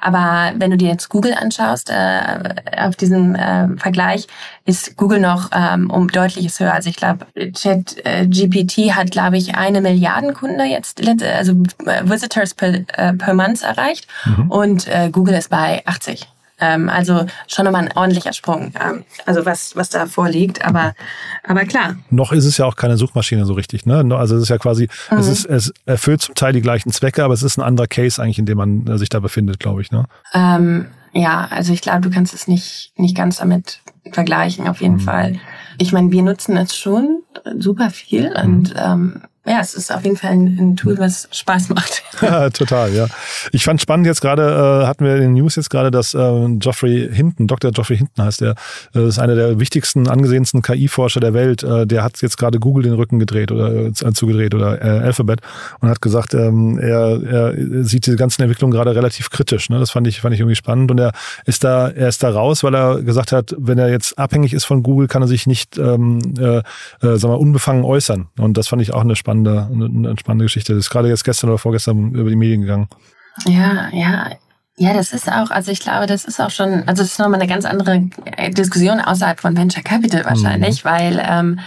[0.00, 4.26] aber wenn du dir jetzt Google anschaust, äh, auf diesem äh, Vergleich,
[4.64, 6.74] ist Google noch ähm, um deutliches höher.
[6.74, 11.52] Also ich glaube, Chat äh, GPT hat, glaube ich, eine Milliarden Kunde jetzt, also
[11.84, 14.06] äh, Visitors per, äh, per Month erreicht.
[14.24, 14.50] Mhm.
[14.50, 16.26] Und äh, Google ist bei 80.
[16.58, 20.64] Ähm, also schon nochmal ein ordentlicher Sprung, ähm, also was, was da vorliegt.
[20.64, 20.94] Aber,
[21.44, 21.96] aber klar.
[22.10, 23.84] Noch ist es ja auch keine Suchmaschine so richtig.
[23.84, 24.04] Ne?
[24.16, 25.18] Also es ist ja quasi, mhm.
[25.18, 28.22] es, ist, es erfüllt zum Teil die gleichen Zwecke, aber es ist ein anderer Case
[28.22, 29.90] eigentlich, in dem man äh, sich da befindet, glaube ich.
[29.90, 30.04] Ne?
[30.32, 33.80] Ähm, ja, also ich glaube, du kannst es nicht, nicht ganz damit
[34.12, 35.00] vergleichen, auf jeden mhm.
[35.00, 35.38] Fall.
[35.78, 37.22] Ich meine, wir nutzen es schon
[37.58, 38.36] super viel mhm.
[38.44, 42.02] und ähm, ja, es ist auf jeden Fall ein, ein Tool, was Spaß macht.
[42.52, 43.06] total, ja.
[43.52, 44.42] Ich fand spannend jetzt gerade,
[44.82, 46.18] äh, hatten wir in den News jetzt gerade, dass äh,
[46.58, 47.70] Geoffrey Hinton, Dr.
[47.70, 48.56] Geoffrey Hinton heißt der,
[48.94, 51.62] äh, ist einer der wichtigsten, angesehensten KI-Forscher der Welt.
[51.62, 55.40] Äh, der hat jetzt gerade Google den Rücken gedreht oder äh, zugedreht oder äh, Alphabet
[55.80, 59.70] und hat gesagt, ähm, er, er sieht diese ganzen Entwicklungen gerade relativ kritisch.
[59.70, 59.78] Ne?
[59.78, 60.90] Das fand ich, fand ich irgendwie spannend.
[60.90, 61.12] Und er
[61.44, 64.64] ist da, er ist da raus, weil er gesagt hat, wenn er jetzt abhängig ist
[64.64, 66.62] von Google, kann er sich nicht ähm, äh, äh,
[67.00, 68.26] sagen wir, unbefangen äußern.
[68.38, 70.74] Und das fand ich auch eine spannende spannende, eine, eine spannende Geschichte.
[70.74, 72.88] Das ist gerade jetzt gestern oder vorgestern über die Medien gegangen.
[73.46, 74.30] Ja, ja.
[74.78, 77.40] Ja, das ist auch, also ich glaube, das ist auch schon, also das ist nochmal
[77.40, 78.10] eine ganz andere
[78.50, 80.88] Diskussion außerhalb von Venture Capital wahrscheinlich, mhm.
[80.88, 81.58] weil ähm,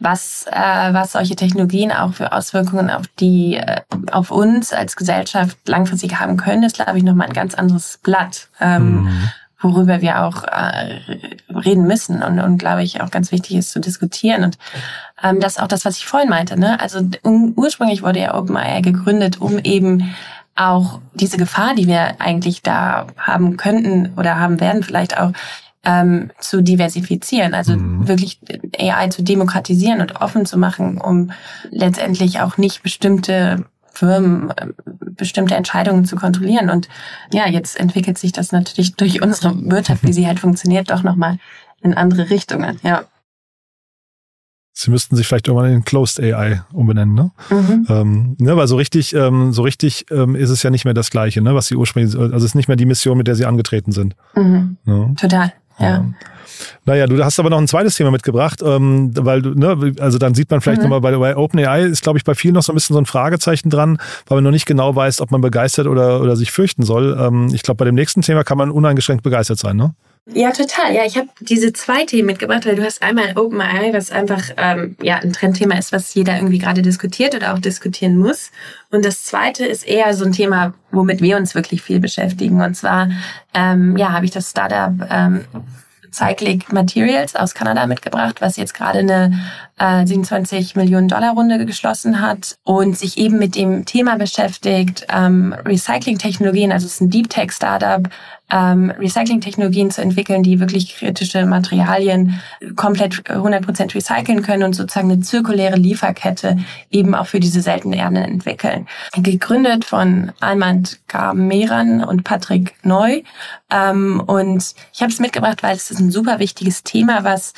[0.00, 5.56] was, äh, was solche Technologien auch für Auswirkungen auf die, äh, auf uns als Gesellschaft
[5.68, 8.48] langfristig haben können, ist, glaube ich, nochmal ein ganz anderes Blatt.
[8.60, 9.28] Ähm, mhm
[9.60, 11.00] worüber wir auch äh,
[11.48, 14.44] reden müssen und, und glaube ich auch ganz wichtig ist zu diskutieren.
[14.44, 14.58] Und
[15.22, 16.58] ähm, das ist auch das, was ich vorhin meinte.
[16.58, 16.78] Ne?
[16.80, 17.00] Also
[17.56, 20.14] ursprünglich wurde ja OpenAI gegründet, um eben
[20.54, 25.32] auch diese Gefahr, die wir eigentlich da haben könnten oder haben werden, vielleicht auch
[25.84, 28.08] ähm, zu diversifizieren, also mhm.
[28.08, 28.40] wirklich
[28.78, 31.30] AI zu demokratisieren und offen zu machen, um
[31.70, 33.64] letztendlich auch nicht bestimmte
[33.96, 34.68] Firmen äh,
[35.10, 36.70] bestimmte Entscheidungen zu kontrollieren.
[36.70, 36.88] Und
[37.32, 41.38] ja, jetzt entwickelt sich das natürlich durch unsere Wirtschaft, wie sie halt funktioniert, doch nochmal
[41.80, 42.78] in andere Richtungen.
[42.82, 43.04] Ja.
[44.78, 47.30] Sie müssten sich vielleicht irgendwann in Closed AI umbenennen, ne?
[47.48, 47.86] Mhm.
[47.88, 51.10] Ähm, ne, weil so richtig, ähm, so richtig ähm, ist es ja nicht mehr das
[51.10, 53.46] Gleiche, ne, was sie ursprünglich, also es ist nicht mehr die Mission, mit der sie
[53.46, 54.14] angetreten sind.
[54.34, 54.76] Mhm.
[54.84, 55.10] Ja.
[55.18, 55.86] Total, ja.
[55.86, 56.04] ja.
[56.84, 60.34] Naja, du hast aber noch ein zweites Thema mitgebracht, ähm, weil du, ne, also dann
[60.34, 60.88] sieht man vielleicht mhm.
[60.88, 63.06] nochmal bei, bei OpenAI ist, glaube ich, bei vielen noch so ein bisschen so ein
[63.06, 66.82] Fragezeichen dran, weil man noch nicht genau weiß, ob man begeistert oder, oder sich fürchten
[66.82, 67.16] soll.
[67.20, 69.94] Ähm, ich glaube, bei dem nächsten Thema kann man uneingeschränkt begeistert sein, ne?
[70.28, 70.92] Ja, total.
[70.92, 74.96] Ja, ich habe diese zwei Themen mitgebracht, weil du hast einmal OpenAI, was einfach ähm,
[75.00, 78.50] ja ein Trendthema ist, was jeder irgendwie gerade diskutiert oder auch diskutieren muss.
[78.90, 82.60] Und das zweite ist eher so ein Thema, womit wir uns wirklich viel beschäftigen.
[82.60, 83.08] Und zwar
[83.54, 85.44] ähm, ja, habe ich das Startup ähm,
[86.16, 89.38] Cyclic Materials aus Kanada mitgebracht, was jetzt gerade eine
[89.78, 95.54] äh, 27 Millionen Dollar Runde geschlossen hat und sich eben mit dem Thema beschäftigt, ähm,
[95.64, 98.08] Recycling-Technologien, also es ist ein Deep Tech Startup,
[98.50, 102.40] ähm, Recycling-Technologien zu entwickeln, die wirklich kritische Materialien
[102.76, 106.58] komplett 100% recyceln können und sozusagen eine zirkuläre Lieferkette
[106.90, 108.86] eben auch für diese seltenen Erden entwickeln.
[109.16, 113.22] Gegründet von Almand Kameran und Patrick Neu.
[113.70, 117.52] Ähm, und ich habe es mitgebracht, weil es ist ein super wichtiges Thema, was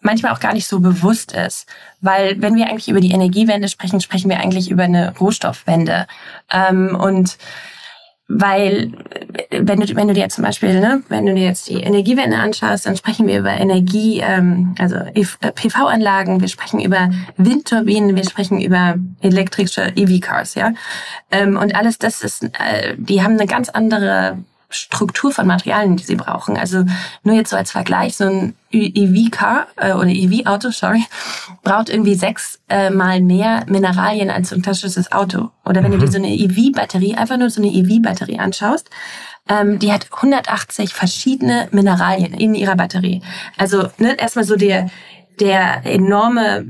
[0.00, 1.66] manchmal auch gar nicht so bewusst ist.
[2.00, 6.06] Weil wenn wir eigentlich über die Energiewende sprechen, sprechen wir eigentlich über eine Rohstoffwende.
[6.52, 7.38] Ähm, und
[8.34, 8.92] weil
[9.50, 12.86] wenn du, wenn du dir zum Beispiel, ne, wenn du dir jetzt die Energiewende anschaust,
[12.86, 18.60] dann sprechen wir über Energie, ähm, also äh, PV-Anlagen, wir sprechen über Windturbinen, wir sprechen
[18.60, 20.72] über elektrische EV-Cars, ja.
[21.30, 24.38] Ähm, und alles das ist, äh, die haben eine ganz andere
[24.72, 26.56] Struktur von Materialien, die sie brauchen.
[26.56, 26.84] Also
[27.22, 31.04] nur jetzt so als Vergleich, so ein EV-Car äh, oder EV-Auto, sorry,
[31.62, 35.50] braucht irgendwie sechs äh, mal mehr Mineralien als so ein klassisches Auto.
[35.64, 36.00] Oder wenn mhm.
[36.00, 36.12] du dir mhm.
[36.12, 38.90] so eine EV-Batterie, einfach nur so eine EV-Batterie anschaust,
[39.48, 43.22] ähm, die hat 180 verschiedene Mineralien in ihrer Batterie.
[43.56, 44.90] Also ne, erstmal so der,
[45.40, 46.66] der enorme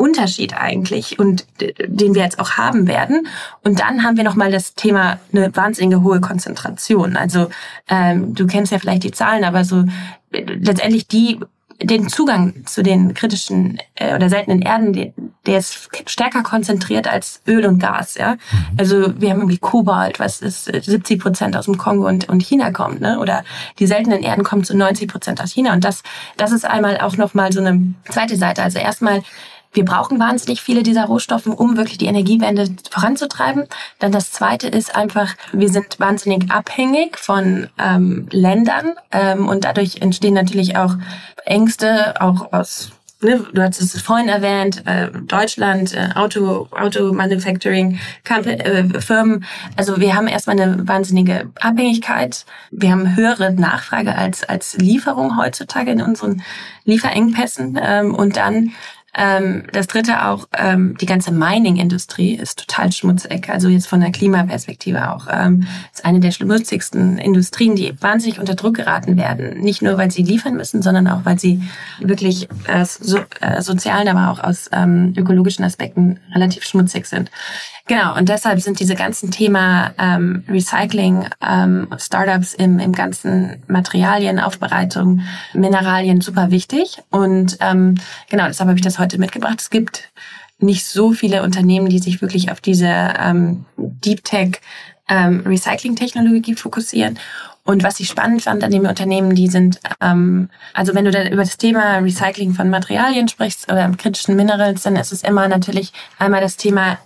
[0.00, 3.28] Unterschied eigentlich und den wir jetzt auch haben werden.
[3.62, 7.16] Und dann haben wir nochmal das Thema eine wahnsinnige hohe Konzentration.
[7.16, 7.48] Also
[7.88, 9.84] ähm, du kennst ja vielleicht die Zahlen, aber so
[10.32, 11.40] äh, letztendlich die
[11.82, 15.14] den Zugang zu den kritischen äh, oder seltenen Erden,
[15.46, 18.16] der ist stärker konzentriert als Öl und Gas.
[18.16, 18.38] Ja, mhm.
[18.76, 22.42] also wir haben irgendwie Kobalt, was ist 70 äh, Prozent aus dem Kongo und, und
[22.42, 23.18] China kommt, ne?
[23.18, 23.44] Oder
[23.78, 25.72] die seltenen Erden kommen zu 90 Prozent aus China.
[25.72, 26.02] Und das,
[26.36, 28.62] das ist einmal auch noch mal so eine zweite Seite.
[28.62, 29.22] Also erstmal
[29.72, 33.66] wir brauchen wahnsinnig viele dieser Rohstoffe, um wirklich die Energiewende voranzutreiben.
[33.98, 39.98] Dann das Zweite ist einfach, wir sind wahnsinnig abhängig von ähm, Ländern ähm, und dadurch
[40.00, 40.96] entstehen natürlich auch
[41.44, 48.00] Ängste, auch aus Ne, du hast es vorhin erwähnt, äh, Deutschland, äh, Auto, Auto Manufacturing
[48.26, 49.44] äh, Firmen.
[49.76, 52.46] Also wir haben erstmal eine wahnsinnige Abhängigkeit.
[52.70, 56.42] Wir haben höhere Nachfrage als, als Lieferung heutzutage in unseren
[56.86, 57.78] Lieferengpässen.
[57.82, 58.72] Ähm, und dann
[59.14, 63.48] Ähm, das dritte auch, ähm, die ganze Mining-Industrie ist total schmutzig.
[63.48, 65.26] Also jetzt von der Klimaperspektive auch.
[65.30, 69.60] Ähm, ist eine der schmutzigsten Industrien, die wahnsinnig unter Druck geraten werden.
[69.60, 71.62] Nicht nur, weil sie liefern müssen, sondern auch, weil sie
[71.98, 77.30] wirklich äh, so, äh, sozialen, aber auch aus ähm, ökologischen Aspekten relativ schmutzig sind.
[77.90, 84.38] Genau, und deshalb sind diese ganzen Thema ähm, Recycling, ähm, Startups im, im ganzen Materialien,
[84.38, 85.22] Aufbereitung,
[85.54, 87.02] Mineralien super wichtig.
[87.10, 87.96] Und ähm,
[88.28, 89.56] genau, deshalb habe ich das heute mitgebracht.
[89.58, 90.08] Es gibt
[90.60, 94.60] nicht so viele Unternehmen, die sich wirklich auf diese ähm, Deep Tech
[95.08, 97.18] ähm, Recycling-Technologie fokussieren.
[97.64, 101.26] Und was ich spannend fand an den Unternehmen, die sind, ähm, also wenn du dann
[101.26, 105.92] über das Thema Recycling von Materialien sprichst oder kritischen Minerals, dann ist es immer natürlich
[106.20, 106.96] einmal das Thema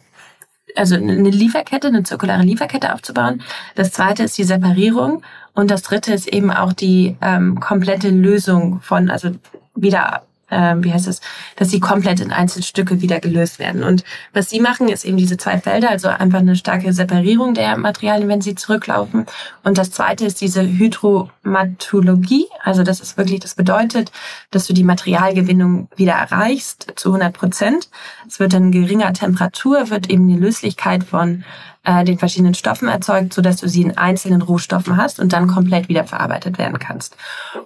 [0.76, 3.42] also eine Lieferkette, eine zirkulare Lieferkette aufzubauen.
[3.74, 5.22] Das zweite ist die Separierung
[5.54, 9.30] und das dritte ist eben auch die ähm, komplette Lösung von, also
[9.74, 11.20] wieder ähm, wie heißt es,
[11.56, 13.82] dass sie komplett in Einzelstücke wieder gelöst werden.
[13.82, 17.76] Und was sie machen, ist eben diese zwei Felder, also einfach eine starke Separierung der
[17.76, 19.26] Materialien, wenn sie zurücklaufen.
[19.62, 22.46] Und das zweite ist diese Hydromatologie.
[22.62, 24.12] Also das ist wirklich, das bedeutet,
[24.50, 27.88] dass du die Materialgewinnung wieder erreichst zu 100 Prozent.
[28.28, 31.44] Es wird dann geringer Temperatur, wird eben die Löslichkeit von
[31.84, 35.46] äh, den verschiedenen Stoffen erzeugt, so dass du sie in einzelnen Rohstoffen hast und dann
[35.46, 37.16] komplett wieder verarbeitet werden kannst.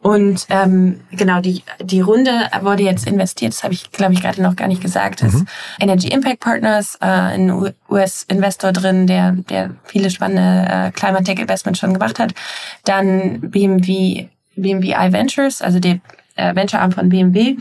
[0.03, 3.53] Und ähm, genau die die Runde wurde jetzt investiert.
[3.53, 5.23] Das habe ich glaube ich gerade noch gar nicht gesagt.
[5.23, 5.29] Mhm.
[5.29, 5.45] Ist
[5.81, 11.79] Energy Impact Partners, äh, ein US-Investor drin, der der viele spannende äh, Climate Tech Investments
[11.79, 12.35] schon gemacht hat.
[12.85, 16.01] Dann BMW BMWi Ventures, also der
[16.39, 17.57] äh, Venture Arm von BMW.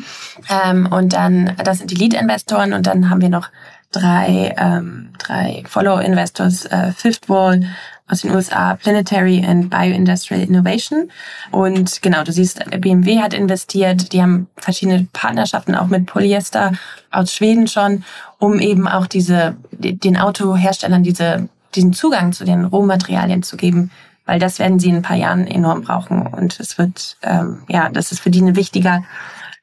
[0.49, 3.49] Ähm, und dann, das sind die Lead-Investoren und dann haben wir noch
[3.97, 7.61] drei, ähm, drei Follow-Investors, äh, Fifth Wall
[8.09, 11.11] aus den USA, Planetary and Bioindustrial Innovation.
[11.51, 16.71] Und genau, du siehst, BMW hat investiert, die haben verschiedene Partnerschaften auch mit Polyester
[17.11, 18.03] aus Schweden schon,
[18.39, 23.91] um eben auch diese, den Autoherstellern diese, diesen Zugang zu den Rohmaterialien zu geben,
[24.25, 26.27] weil das werden sie in ein paar Jahren enorm brauchen.
[26.27, 29.03] Und es wird, ähm, ja, das ist für die ein wichtiger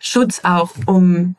[0.01, 1.35] Schutz auch, um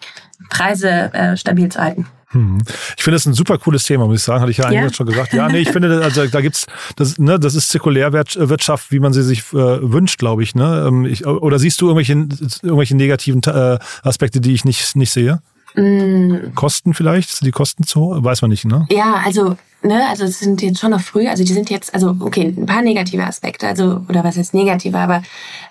[0.50, 2.08] Preise äh, stabil zu halten.
[2.36, 2.58] Hm.
[2.98, 4.42] Ich finde das ein super cooles Thema, muss ich sagen.
[4.42, 4.94] Hatte ich ja eigentlich ja.
[4.94, 5.34] schon gesagt.
[5.34, 6.68] Ja, nee, ich finde, also da gibt's,
[6.98, 10.86] das, ne, das ist Zirkulärwirtschaft, wie man sie sich äh, wünscht, glaube ich, ne?
[10.88, 12.14] Ähm, ich, oder siehst du irgendwelche,
[12.62, 15.40] irgendwelche negativen äh, Aspekte, die ich nicht, nicht sehe?
[15.76, 16.54] Mm.
[16.56, 17.30] Kosten vielleicht?
[17.30, 18.18] Sind die Kosten zu?
[18.20, 18.86] Weiß man nicht, ne?
[18.90, 22.16] Ja, also ne, also es sind jetzt schon noch früh, also die sind jetzt, also
[22.20, 25.24] okay, ein paar negative Aspekte, also oder was heißt negative, aber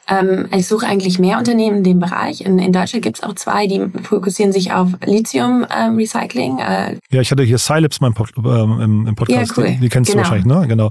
[0.09, 2.43] ähm, ich suche eigentlich mehr Unternehmen in dem Bereich.
[2.43, 6.59] In, in Deutschland gibt es auch zwei, die fokussieren sich auf Lithium-Recycling.
[6.61, 6.99] Ähm, äh.
[7.11, 9.71] Ja, ich hatte hier Sileps mein Pod, ähm, im, im Podcast, ja, cool.
[9.71, 10.23] die, die kennst genau.
[10.23, 10.67] du wahrscheinlich, ne?
[10.69, 10.91] Genau.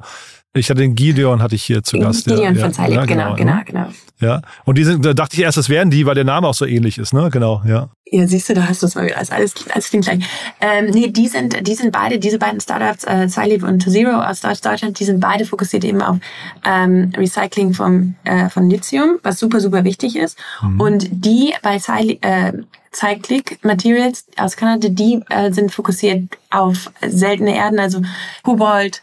[0.56, 2.26] Ich hatte den Gideon hatte ich hier zu Gast.
[2.26, 3.88] Gideon ja, von Silip, ja, genau, genau, genau, genau.
[4.20, 6.54] Ja, und die sind, da dachte ich erst, das wären die, weil der Name auch
[6.54, 7.30] so ähnlich ist, ne?
[7.32, 7.90] Genau, ja.
[8.06, 9.18] Ja, siehst du, da hast du es mal wieder.
[9.18, 10.24] Also alles, alles klingt gleich.
[10.62, 14.22] Ähm, nee, die sind, die sind beide, diese beiden Startups, äh, Silip und To Zero
[14.22, 16.18] aus Deutschland, die sind beide fokussiert eben auf
[16.64, 20.38] ähm, Recycling vom, äh, von Lithium, was super, super wichtig ist.
[20.62, 20.80] Mhm.
[20.80, 22.54] Und die bei Silip, äh,
[22.94, 28.02] Cyclic Materials aus Kanada, die äh, sind fokussiert auf seltene Erden, also
[28.44, 29.02] Kobold,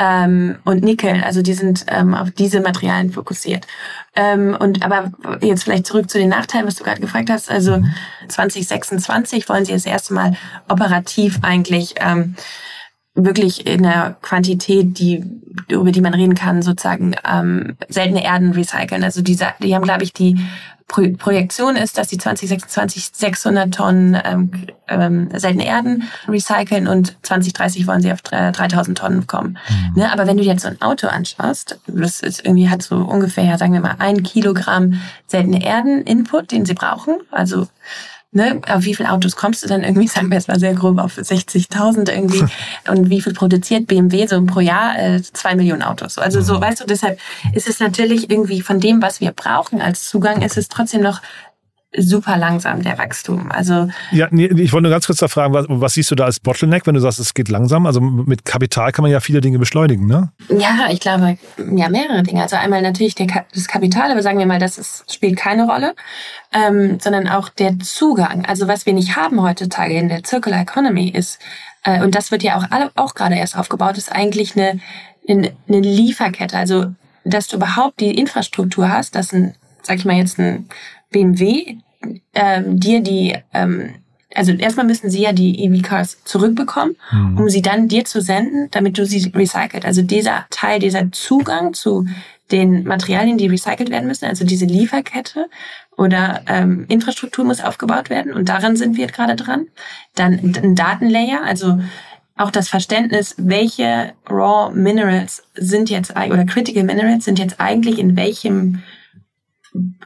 [0.00, 1.22] ähm, und Nickel.
[1.22, 3.66] Also die sind ähm, auf diese Materialien fokussiert.
[4.16, 7.50] Ähm, und aber jetzt vielleicht zurück zu den Nachteilen, was du gerade gefragt hast.
[7.50, 7.82] Also
[8.26, 10.36] 2026 wollen sie das erste Mal
[10.68, 12.34] operativ eigentlich ähm,
[13.14, 15.22] wirklich in einer Quantität, die
[15.68, 19.04] über die man reden kann, sozusagen ähm, seltene Erden recyceln.
[19.04, 20.38] Also diese, die haben, glaube ich, die
[20.90, 24.50] Pro Projektion ist, dass die 2026 600 Tonnen ähm,
[24.88, 29.56] ähm, seltene Erden recyceln und 2030 wollen sie auf 3000 Tonnen kommen.
[29.68, 30.00] Mhm.
[30.02, 30.12] Ne?
[30.12, 33.72] Aber wenn du jetzt so ein Auto anschaust, das ist irgendwie hat so ungefähr, sagen
[33.72, 37.18] wir mal, ein Kilogramm seltene Erden Input, den sie brauchen.
[37.30, 37.68] Also
[38.32, 40.98] ne, auf wie viele Autos kommst du dann irgendwie, sagen wir jetzt mal sehr grob,
[40.98, 42.44] auf 60.000 irgendwie.
[42.88, 44.98] Und wie viel produziert BMW so pro Jahr?
[44.98, 46.18] Äh, zwei Millionen Autos.
[46.18, 46.62] Also so, mhm.
[46.62, 47.18] weißt du, deshalb
[47.52, 51.20] ist es natürlich irgendwie von dem, was wir brauchen als Zugang, ist es trotzdem noch
[51.96, 53.50] super langsam, der Wachstum.
[53.50, 56.24] Also ja, nee, ich wollte nur ganz kurz da fragen, was, was, siehst du da
[56.24, 57.86] als Bottleneck, wenn du sagst, es geht langsam?
[57.86, 60.30] Also mit Kapital kann man ja viele Dinge beschleunigen, ne?
[60.48, 62.42] Ja, ich glaube, ja, mehrere Dinge.
[62.42, 65.94] Also einmal natürlich der, das Kapital, aber sagen wir mal, das ist, spielt keine Rolle,
[66.52, 68.44] ähm, sondern auch der Zugang.
[68.46, 71.38] Also was wir nicht haben heutzutage in der Circular Economy ist,
[71.84, 74.80] äh, und das wird ja auch, alle, auch gerade erst aufgebaut, ist eigentlich eine,
[75.28, 76.56] eine, eine Lieferkette.
[76.56, 80.68] Also dass du überhaupt die Infrastruktur hast, dass ein, sag ich mal jetzt ein
[81.10, 81.76] BMW
[82.34, 83.94] ähm, dir die, ähm,
[84.34, 87.38] also erstmal müssen sie ja die EV-Cars zurückbekommen, mhm.
[87.38, 89.84] um sie dann dir zu senden, damit du sie recycelt.
[89.84, 92.06] Also dieser Teil, dieser Zugang zu
[92.50, 95.46] den Materialien, die recycelt werden müssen, also diese Lieferkette
[95.96, 99.66] oder ähm, Infrastruktur muss aufgebaut werden und daran sind wir gerade dran.
[100.14, 101.78] Dann ein Datenlayer, also
[102.36, 108.16] auch das Verständnis, welche Raw Minerals sind jetzt oder Critical Minerals sind jetzt eigentlich in
[108.16, 108.82] welchem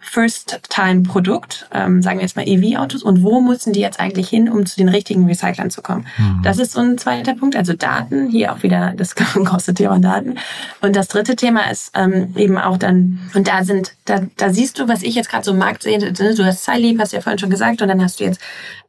[0.01, 4.67] First-Time-Produkt, ähm, sagen wir jetzt mal EV-Autos, und wo müssen die jetzt eigentlich hin, um
[4.67, 6.07] zu den richtigen Recyclern zu kommen?
[6.19, 6.43] Mhm.
[6.43, 10.37] Das ist so ein zweiter Punkt, also Daten, hier auch wieder das große Thema Daten.
[10.81, 14.79] Und das dritte Thema ist ähm, eben auch dann, und da sind, da, da siehst
[14.79, 17.23] du, was ich jetzt gerade so im Markt sehe, du hast Siley, hast du ja
[17.23, 18.41] vorhin schon gesagt, und dann hast du jetzt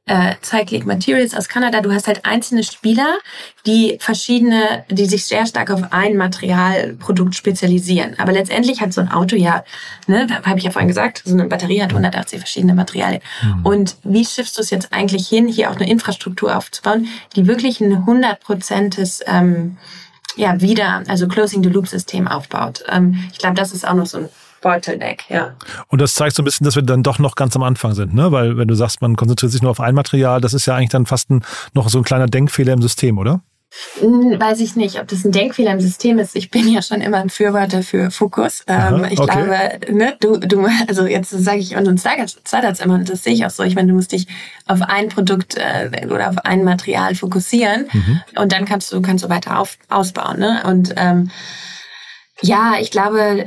[0.08, 1.82] äh, Cyclic Materials aus Kanada.
[1.82, 3.18] Du hast halt einzelne Spieler,
[3.66, 8.16] die verschiedene, die sich sehr stark auf ein Materialprodukt spezialisieren.
[8.20, 9.64] Aber letztendlich hat so ein Auto ja,
[10.08, 13.22] ne, habe ich ja vorhin gesagt, so eine Batterie hat 180 verschiedene Materialien.
[13.44, 13.66] Mhm.
[13.66, 17.82] Und wie schiffst du es jetzt eigentlich hin, hier auch eine Infrastruktur aufzubauen, die wirklich
[17.82, 19.78] ein 100%iges ähm,
[20.36, 22.84] ja, wieder, also Closing the Loop System aufbaut.
[22.90, 24.30] Ähm, ich glaube, das ist auch noch so ein
[24.62, 25.56] Bottleneck, ja.
[25.88, 28.14] Und das zeigt so ein bisschen, dass wir dann doch noch ganz am Anfang sind,
[28.14, 28.32] ne?
[28.32, 30.90] Weil wenn du sagst, man konzentriert sich nur auf ein Material, das ist ja eigentlich
[30.90, 33.42] dann fast ein, noch so ein kleiner Denkfehler im System, oder?
[34.02, 36.36] Weiß ich nicht, ob das ein Denkfehler im System ist.
[36.36, 38.64] Ich bin ja schon immer ein Fürworter für Fokus.
[38.68, 39.32] Aha, ähm, ich okay.
[39.32, 43.34] glaube, ne, du, du, also jetzt sage ich und uns Startups immer, und das sehe
[43.34, 43.64] ich auch so.
[43.64, 44.28] Ich meine, du musst dich
[44.66, 48.22] auf ein Produkt äh, oder auf ein Material fokussieren mhm.
[48.36, 50.40] und dann kannst du kannst du weiter auf, ausbauen.
[50.40, 50.64] Ne?
[50.66, 51.32] Und ähm,
[52.42, 53.46] ja, ich glaube,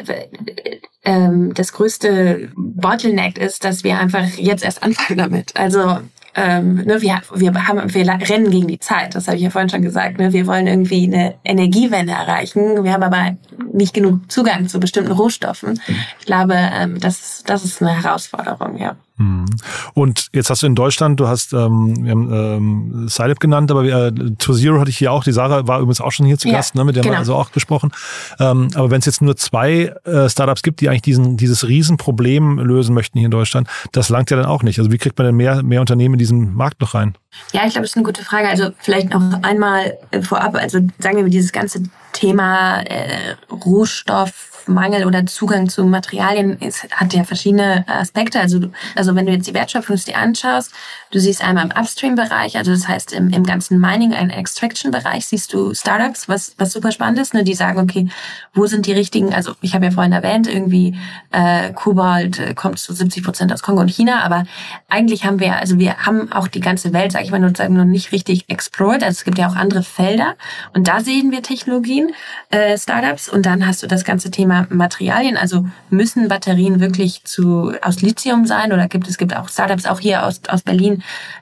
[1.04, 5.56] ähm, das größte Bottleneck ist, dass wir einfach jetzt erst anfangen damit.
[5.56, 5.98] Also
[6.40, 9.68] ähm, ne, wir, wir, haben, wir rennen gegen die Zeit, das habe ich ja vorhin
[9.68, 10.18] schon gesagt.
[10.18, 10.32] Ne?
[10.32, 12.84] Wir wollen irgendwie eine Energiewende erreichen.
[12.84, 13.36] Wir haben aber
[13.72, 15.80] nicht genug Zugang zu bestimmten Rohstoffen.
[16.20, 18.96] Ich glaube, ähm, das, das ist eine Herausforderung, ja.
[19.18, 19.46] Mhm.
[19.94, 23.84] Und jetzt hast du in Deutschland, du hast, ähm, wir haben ähm, Scilab genannt, aber
[23.84, 26.48] äh, To Zero hatte ich hier auch, die Sarah war übrigens auch schon hier zu
[26.48, 27.14] Gast, ja, ne, mit der genau.
[27.14, 27.90] haben wir also auch gesprochen.
[28.38, 32.58] Ähm, aber wenn es jetzt nur zwei äh, Startups gibt, die eigentlich diesen, dieses Riesenproblem
[32.60, 34.78] lösen möchten hier in Deutschland, das langt ja dann auch nicht.
[34.78, 37.14] Also wie kriegt man denn mehr, mehr Unternehmen in diesen Markt noch rein?
[37.52, 38.48] Ja, ich glaube, das ist eine gute Frage.
[38.48, 44.47] Also vielleicht noch einmal äh, vorab, also sagen wir mal, dieses ganze Thema äh, Rohstoff,
[44.68, 48.40] Mangel oder Zugang zu Materialien ist, hat ja verschiedene Aspekte.
[48.40, 48.60] Also,
[48.94, 50.72] also wenn du jetzt die Wertschöpfung anschaust,
[51.10, 55.52] du siehst einmal im Upstream-Bereich, also das heißt im, im ganzen Mining- und Extraction-Bereich siehst
[55.52, 57.44] du Startups, was, was super spannend ist, ne?
[57.44, 58.08] die sagen, okay,
[58.54, 60.96] wo sind die richtigen, also ich habe ja vorhin erwähnt, irgendwie
[61.30, 64.44] äh, Kobalt äh, kommt zu 70 Prozent aus Kongo und China, aber
[64.88, 68.12] eigentlich haben wir, also wir haben auch die ganze Welt, sage ich mal, noch nicht
[68.12, 69.02] richtig explored.
[69.02, 70.34] Also es gibt ja auch andere Felder
[70.74, 72.10] und da sehen wir Technologien,
[72.50, 75.36] äh, Startups und dann hast du das ganze Thema Materialien?
[75.36, 80.00] Also müssen Batterien wirklich zu, aus Lithium sein oder gibt es gibt auch Startups auch
[80.00, 80.97] hier aus, aus Berlin,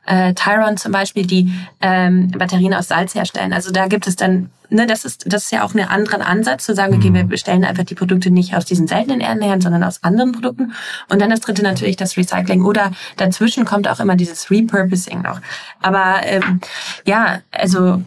[0.07, 3.53] äh, Tyron zum Beispiel, die ähm, Batterien aus Salz herstellen.
[3.53, 6.65] Also da gibt es dann Ne, das ist das ist ja auch ein anderer Ansatz
[6.65, 7.29] zu sagen, okay, wir mhm.
[7.29, 10.73] bestellen einfach die Produkte nicht aus diesen seltenen Erden sondern aus anderen Produkten.
[11.09, 15.41] Und dann das dritte natürlich das Recycling oder dazwischen kommt auch immer dieses Repurposing noch.
[15.83, 16.61] Aber ähm,
[17.05, 18.03] ja, also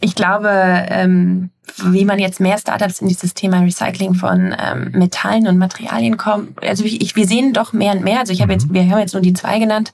[0.00, 1.50] ich glaube, ähm,
[1.84, 6.62] wie man jetzt mehr Startups in dieses Thema Recycling von ähm, Metallen und Materialien kommt.
[6.64, 8.20] Also ich, ich, wir sehen doch mehr und mehr.
[8.20, 8.74] Also ich habe jetzt, mhm.
[8.74, 9.92] wir haben jetzt nur die zwei genannt,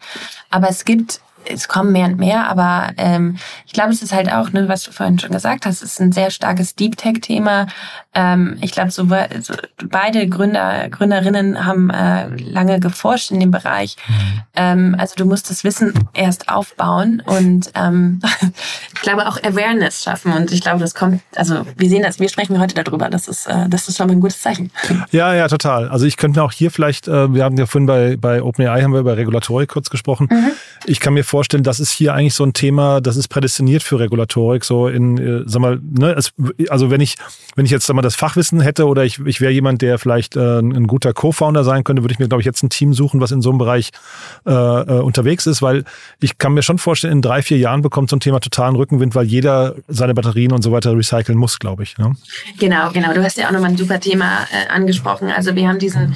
[0.50, 3.36] aber es gibt es kommen mehr und mehr, aber ähm,
[3.66, 6.00] ich glaube, es ist halt auch, ne, was du vorhin schon gesagt hast, es ist
[6.00, 7.66] ein sehr starkes Deep Tech-Thema.
[8.16, 9.06] Ähm, ich glaube, so,
[9.42, 9.54] so,
[9.90, 13.96] beide Gründer, Gründerinnen haben äh, lange geforscht in dem Bereich.
[14.08, 14.42] Mhm.
[14.54, 18.22] Ähm, also du musst das Wissen erst aufbauen und ähm,
[18.94, 20.32] ich glaube auch Awareness schaffen.
[20.32, 23.10] Und ich glaube, das kommt, also wir sehen das, wir sprechen heute darüber.
[23.10, 24.70] Das ist, äh, das ist schon mal ein gutes Zeichen.
[25.10, 25.90] Ja, ja, total.
[25.90, 28.80] Also ich könnte mir auch hier vielleicht, äh, wir haben ja vorhin bei, bei OpenAI
[28.80, 30.28] haben wir über Regulatorik kurz gesprochen.
[30.30, 30.52] Mhm.
[30.86, 33.98] Ich kann mir vorstellen, das ist hier eigentlich so ein Thema, das ist prädestiniert für
[33.98, 34.64] Regulatorik.
[34.64, 36.16] So in, äh, sag mal, ne,
[36.70, 37.16] also wenn ich,
[37.56, 40.36] wenn ich jetzt sag mal das Fachwissen hätte oder ich, ich wäre jemand, der vielleicht
[40.36, 43.20] äh, ein guter Co-Founder sein könnte, würde ich mir, glaube ich, jetzt ein Team suchen,
[43.20, 43.90] was in so einem Bereich
[44.46, 45.84] äh, äh, unterwegs ist, weil
[46.20, 49.14] ich kann mir schon vorstellen, in drei, vier Jahren bekommt so ein Thema totalen Rückenwind,
[49.14, 51.98] weil jeder seine Batterien und so weiter recyceln muss, glaube ich.
[51.98, 52.14] Ne?
[52.58, 53.12] Genau, genau.
[53.12, 55.30] Du hast ja auch nochmal ein super Thema äh, angesprochen.
[55.30, 56.14] Also wir haben diesen,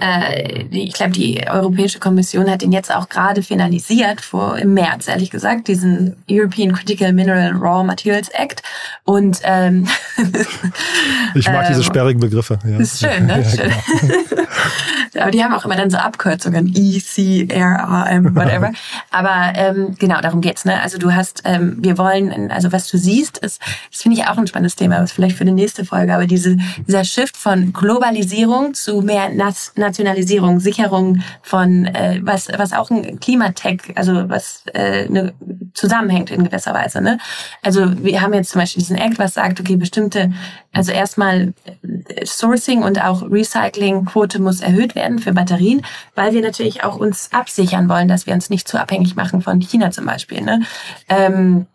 [0.00, 5.08] äh, ich glaube, die Europäische Kommission hat den jetzt auch gerade finalisiert vor im März,
[5.08, 8.62] ehrlich gesagt, diesen European Critical Mineral Raw Materials Act.
[9.04, 9.86] Und ähm,
[11.34, 12.58] ich mag diese ähm, sperrigen Begriffe.
[12.64, 12.78] Ja.
[12.78, 13.38] Ist schön, ne?
[13.44, 13.72] Ja, schön.
[15.20, 18.72] Aber die haben auch immer dann so Abkürzungen, E, C, R, A, M, whatever.
[19.10, 20.64] Aber ähm, genau, darum geht's.
[20.64, 20.80] Ne?
[20.80, 23.60] Also du hast, ähm, wir wollen, also was du siehst, ist,
[23.90, 26.56] das finde ich auch ein spannendes Thema, was vielleicht für die nächste Folge, aber diese,
[26.86, 33.80] dieser Shift von Globalisierung zu mehr Nationalisierung, Sicherung von äh, was, was auch ein Klimatech,
[33.94, 35.34] also was äh, ne,
[35.74, 37.00] zusammenhängt in gewisser Weise.
[37.00, 37.18] Ne?
[37.62, 40.32] Also wir haben jetzt zum Beispiel diesen Act, was sagt, okay, bestimmte,
[40.72, 45.82] also erst erstmal äh, Sourcing und auch Recyclingquote muss erhöht werden für Batterien,
[46.14, 49.60] weil wir natürlich auch uns absichern wollen, dass wir uns nicht zu abhängig machen von
[49.60, 50.40] China zum Beispiel.
[50.42, 50.62] Ne?
[51.08, 51.66] Ähm,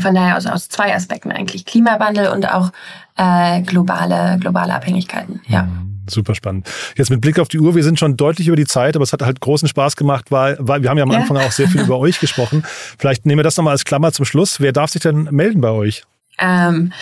[0.00, 2.72] von daher aus, aus zwei Aspekten eigentlich Klimawandel und auch
[3.16, 5.40] äh, globale globale Abhängigkeiten.
[5.48, 5.64] Ja.
[5.64, 5.88] Mhm.
[6.10, 6.68] Super spannend.
[6.96, 9.12] Jetzt mit Blick auf die Uhr, wir sind schon deutlich über die Zeit, aber es
[9.12, 11.18] hat halt großen Spaß gemacht, weil, weil wir haben ja am ja.
[11.18, 12.64] Anfang auch sehr viel über euch gesprochen.
[12.98, 14.58] Vielleicht nehmen wir das nochmal als Klammer zum Schluss.
[14.58, 16.02] Wer darf sich denn melden bei euch?
[16.38, 16.92] Ähm,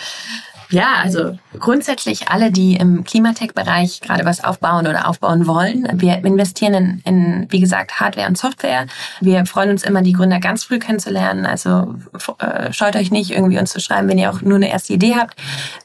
[0.71, 5.87] ja, also grundsätzlich alle, die im Klimatech-Bereich gerade was aufbauen oder aufbauen wollen.
[5.93, 8.87] Wir investieren in, in, wie gesagt, Hardware und Software.
[9.19, 11.45] Wir freuen uns immer, die Gründer ganz früh kennenzulernen.
[11.45, 11.95] Also
[12.39, 15.15] äh, scheut euch nicht, irgendwie uns zu schreiben, wenn ihr auch nur eine erste Idee
[15.15, 15.35] habt.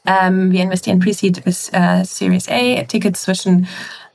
[0.05, 3.67] Ähm, wir investieren Pre-Seed bis äh, Series A, Tickets zwischen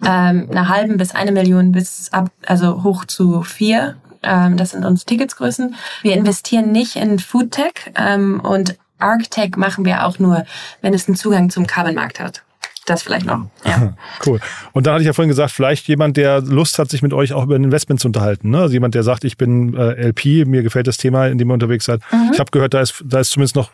[0.05, 4.85] ähm, einer halben bis eine Million bis ab, also hoch zu vier ähm, das sind
[4.85, 5.75] unsere Ticketsgrößen.
[6.03, 10.45] Wir investieren nicht in Foodtech ähm, und ArcTech machen wir auch nur,
[10.81, 12.43] wenn es einen Zugang zum Carbon-Markt hat.
[12.87, 13.47] Das vielleicht noch.
[13.65, 13.95] Ja.
[14.27, 14.41] Cool.
[14.73, 17.33] Und dann hatte ich ja vorhin gesagt, vielleicht jemand, der Lust hat, sich mit euch
[17.33, 18.51] auch über ein Investment zu unterhalten.
[18.51, 18.59] Ne?
[18.59, 21.55] Also jemand, der sagt, ich bin äh, LP, mir gefällt das Thema, in dem ihr
[21.55, 22.01] unterwegs seid.
[22.13, 22.31] Mhm.
[22.33, 23.71] Ich habe gehört, da ist, da ist zumindest noch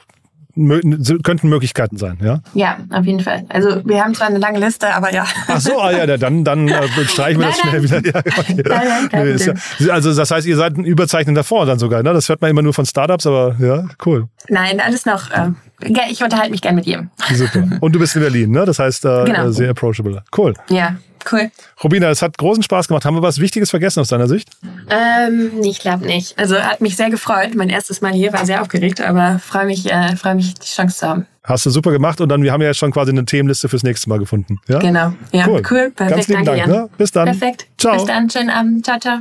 [1.23, 2.41] könnten Möglichkeiten sein, ja?
[2.55, 3.45] Ja, auf jeden Fall.
[3.49, 5.25] Also wir haben zwar eine lange Liste, aber ja.
[5.47, 8.05] Ach so, ah ja, dann, dann äh, streichen wir nein, das schnell nein.
[8.05, 8.15] wieder.
[8.15, 8.63] Ja, okay.
[8.67, 12.13] nein, nein, ja, also das heißt, ihr seid ein überzeichnender Fonds dann sogar, ne?
[12.13, 14.29] Das hört man immer nur von Startups, aber ja, cool.
[14.49, 15.31] Nein, alles noch.
[15.31, 15.51] Äh,
[15.81, 17.11] ich unterhalte mich gern mit jedem.
[17.33, 17.65] Super.
[17.81, 18.65] Und du bist in Berlin, ne?
[18.65, 19.51] Das heißt, äh, genau.
[19.51, 20.23] sehr approachable.
[20.37, 20.55] Cool.
[20.69, 20.97] Ja,
[21.33, 21.51] cool.
[21.83, 23.05] Robina, es hat großen Spaß gemacht.
[23.05, 24.51] Haben wir was Wichtiges vergessen aus deiner Sicht?
[24.91, 26.39] Ähm, ich glaube nicht.
[26.39, 27.55] Also hat mich sehr gefreut.
[27.55, 30.99] Mein erstes Mal hier war sehr aufgeregt, aber freue mich, äh, freue mich, die Chance
[30.99, 31.27] zu haben.
[31.45, 33.83] Hast du super gemacht und dann, wir haben ja jetzt schon quasi eine Themenliste fürs
[33.83, 34.59] nächste Mal gefunden.
[34.69, 34.81] Ja?
[34.81, 35.15] Genau.
[35.33, 35.63] Ja, cool.
[35.71, 35.91] cool.
[35.91, 36.11] Perfekt.
[36.11, 36.73] Ganz lieben Danke, Dank.
[36.73, 36.91] Ne?
[36.99, 37.25] Bis dann.
[37.25, 37.67] Perfekt.
[37.79, 37.95] Ciao.
[37.95, 38.29] Bis dann.
[38.29, 38.85] Schönen Abend.
[38.85, 39.21] Ciao, ciao.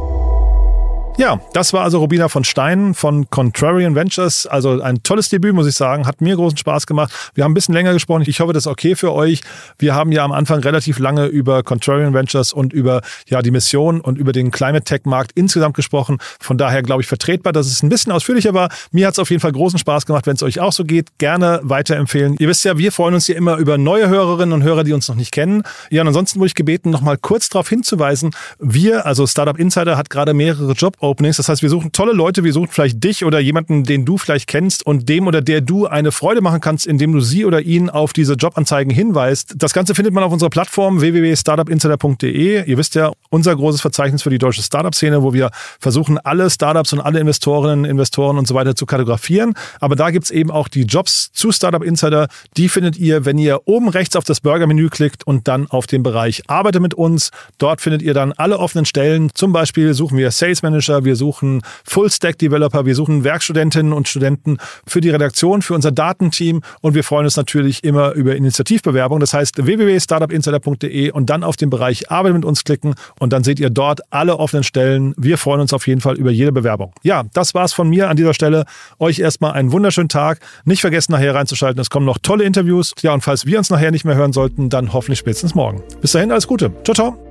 [1.21, 4.47] Ja, das war also Robina von Stein von Contrarian Ventures.
[4.47, 6.07] Also ein tolles Debüt, muss ich sagen.
[6.07, 7.13] Hat mir großen Spaß gemacht.
[7.35, 8.23] Wir haben ein bisschen länger gesprochen.
[8.25, 9.41] Ich hoffe, das ist okay für euch.
[9.77, 14.01] Wir haben ja am Anfang relativ lange über Contrarian Ventures und über ja, die Mission
[14.01, 16.17] und über den Climate Tech Markt insgesamt gesprochen.
[16.39, 18.69] Von daher glaube ich vertretbar, dass es ein bisschen ausführlicher war.
[18.91, 20.25] Mir hat es auf jeden Fall großen Spaß gemacht.
[20.25, 22.35] Wenn es euch auch so geht, gerne weiterempfehlen.
[22.39, 25.07] Ihr wisst ja, wir freuen uns hier immer über neue Hörerinnen und Hörer, die uns
[25.07, 25.61] noch nicht kennen.
[25.91, 28.31] Ja, und ansonsten wurde ich gebeten, noch mal kurz darauf hinzuweisen.
[28.57, 31.37] Wir, also Startup Insider, hat gerade mehrere Job Openings.
[31.37, 34.47] Das heißt, wir suchen tolle Leute, wir suchen vielleicht dich oder jemanden, den du vielleicht
[34.47, 37.89] kennst und dem oder der du eine Freude machen kannst, indem du sie oder ihn
[37.89, 39.55] auf diese Jobanzeigen hinweist.
[39.57, 42.65] Das Ganze findet man auf unserer Plattform www.startupinsider.de.
[42.65, 46.93] Ihr wisst ja, unser großes Verzeichnis für die deutsche Startup-Szene, wo wir versuchen, alle Startups
[46.93, 49.53] und alle Investorinnen, Investoren und so weiter zu kategorisieren.
[49.81, 52.29] Aber da gibt es eben auch die Jobs zu Startup Insider.
[52.55, 56.03] Die findet ihr, wenn ihr oben rechts auf das Burger-Menü klickt und dann auf den
[56.03, 57.31] Bereich Arbeite mit uns.
[57.57, 59.29] Dort findet ihr dann alle offenen Stellen.
[59.33, 65.01] Zum Beispiel suchen wir Sales Manager, wir suchen Full-Stack-Developer, wir suchen Werkstudentinnen und Studenten für
[65.01, 69.19] die Redaktion, für unser Datenteam und wir freuen uns natürlich immer über Initiativbewerbung.
[69.19, 73.59] Das heißt www.startupinsider.de und dann auf den Bereich Arbeit mit uns klicken und dann seht
[73.59, 75.13] ihr dort alle offenen Stellen.
[75.17, 76.93] Wir freuen uns auf jeden Fall über jede Bewerbung.
[77.03, 78.65] Ja, das war's von mir an dieser Stelle.
[78.99, 80.39] Euch erstmal einen wunderschönen Tag.
[80.65, 81.79] Nicht vergessen, nachher reinzuschalten.
[81.79, 82.93] Es kommen noch tolle Interviews.
[83.01, 85.81] Ja, und falls wir uns nachher nicht mehr hören sollten, dann hoffentlich spätestens morgen.
[86.01, 86.71] Bis dahin, alles Gute.
[86.83, 87.30] Ciao, ciao.